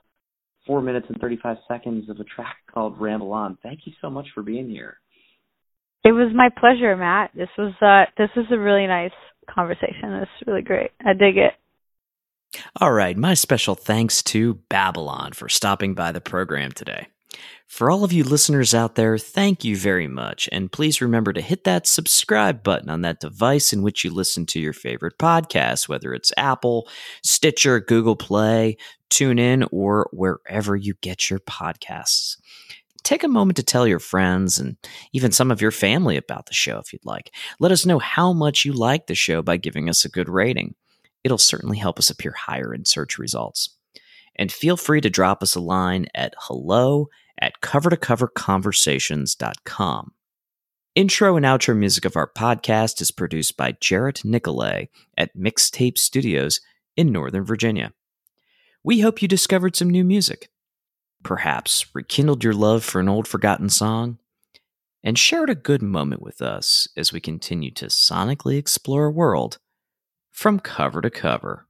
4 0.65 0.81
minutes 0.81 1.07
and 1.09 1.19
35 1.19 1.57
seconds 1.67 2.09
of 2.09 2.19
a 2.19 2.23
track 2.23 2.57
called 2.73 2.99
Ramble 2.99 3.33
On. 3.33 3.57
Thank 3.63 3.81
you 3.85 3.93
so 4.01 4.09
much 4.09 4.27
for 4.33 4.43
being 4.43 4.69
here. 4.69 4.97
It 6.05 6.11
was 6.11 6.33
my 6.35 6.49
pleasure, 6.59 6.95
Matt. 6.97 7.31
This 7.33 7.49
was 7.57 7.73
uh 7.81 8.11
this 8.17 8.29
was 8.35 8.45
a 8.51 8.59
really 8.59 8.87
nice 8.87 9.11
conversation. 9.49 10.13
It's 10.13 10.47
really 10.47 10.61
great. 10.61 10.91
I 11.05 11.13
dig 11.13 11.37
it. 11.37 11.53
All 12.79 12.91
right, 12.91 13.17
my 13.17 13.33
special 13.33 13.73
thanks 13.75 14.21
to 14.23 14.55
Babylon 14.69 15.31
for 15.33 15.49
stopping 15.49 15.93
by 15.93 16.11
the 16.11 16.21
program 16.21 16.71
today. 16.71 17.07
For 17.67 17.89
all 17.89 18.03
of 18.03 18.13
you 18.13 18.23
listeners 18.23 18.75
out 18.75 18.95
there, 18.95 19.17
thank 19.17 19.63
you 19.63 19.75
very 19.75 20.07
much. 20.07 20.47
And 20.51 20.71
please 20.71 21.01
remember 21.01 21.33
to 21.33 21.41
hit 21.41 21.63
that 21.63 21.87
subscribe 21.87 22.61
button 22.61 22.89
on 22.89 23.01
that 23.01 23.19
device 23.19 23.73
in 23.73 23.81
which 23.81 24.03
you 24.03 24.11
listen 24.11 24.45
to 24.47 24.59
your 24.59 24.73
favorite 24.73 25.17
podcast, 25.17 25.89
whether 25.89 26.13
it's 26.13 26.31
Apple, 26.37 26.87
Stitcher, 27.23 27.79
Google 27.79 28.15
Play, 28.15 28.77
TuneIn, 29.09 29.67
or 29.71 30.07
wherever 30.13 30.75
you 30.75 30.93
get 31.01 31.29
your 31.31 31.39
podcasts. 31.39 32.37
Take 33.03 33.23
a 33.23 33.27
moment 33.27 33.57
to 33.57 33.63
tell 33.63 33.87
your 33.87 33.99
friends 33.99 34.59
and 34.59 34.77
even 35.11 35.31
some 35.31 35.51
of 35.51 35.61
your 35.61 35.71
family 35.71 36.15
about 36.15 36.45
the 36.45 36.53
show 36.53 36.77
if 36.77 36.93
you'd 36.93 37.05
like. 37.05 37.33
Let 37.59 37.71
us 37.71 37.85
know 37.85 37.99
how 37.99 38.33
much 38.33 38.65
you 38.65 38.73
like 38.73 39.07
the 39.07 39.15
show 39.15 39.41
by 39.41 39.57
giving 39.57 39.89
us 39.89 40.05
a 40.05 40.09
good 40.09 40.29
rating. 40.29 40.75
It'll 41.23 41.37
certainly 41.37 41.77
help 41.77 41.99
us 41.99 42.09
appear 42.09 42.33
higher 42.33 42.73
in 42.73 42.85
search 42.85 43.17
results. 43.17 43.75
And 44.35 44.51
feel 44.51 44.77
free 44.77 45.01
to 45.01 45.09
drop 45.09 45.43
us 45.43 45.55
a 45.55 45.59
line 45.59 46.05
at 46.15 46.33
hello 46.37 47.09
at 47.39 47.61
covertocoverconversations.com. 47.61 50.11
Intro 50.95 51.35
and 51.35 51.45
outro 51.45 51.75
music 51.75 52.05
of 52.05 52.15
our 52.15 52.31
podcast 52.31 53.01
is 53.01 53.09
produced 53.09 53.57
by 53.57 53.75
Jarrett 53.81 54.23
Nicolay 54.23 54.89
at 55.17 55.35
Mixtape 55.35 55.97
Studios 55.97 56.61
in 56.95 57.11
Northern 57.11 57.43
Virginia. 57.43 57.93
We 58.83 58.99
hope 58.99 59.21
you 59.21 59.27
discovered 59.27 59.75
some 59.75 59.89
new 59.89 60.03
music, 60.03 60.49
perhaps 61.23 61.87
rekindled 61.95 62.43
your 62.43 62.53
love 62.53 62.83
for 62.83 62.99
an 62.99 63.09
old 63.09 63.27
forgotten 63.27 63.69
song, 63.69 64.19
and 65.03 65.17
shared 65.17 65.49
a 65.49 65.55
good 65.55 65.81
moment 65.81 66.21
with 66.21 66.41
us 66.41 66.87
as 66.95 67.11
we 67.11 67.19
continue 67.19 67.71
to 67.71 67.87
sonically 67.87 68.57
explore 68.57 69.05
a 69.05 69.11
world 69.11 69.57
from 70.31 70.59
cover 70.59 71.01
to 71.01 71.09
cover. 71.09 71.67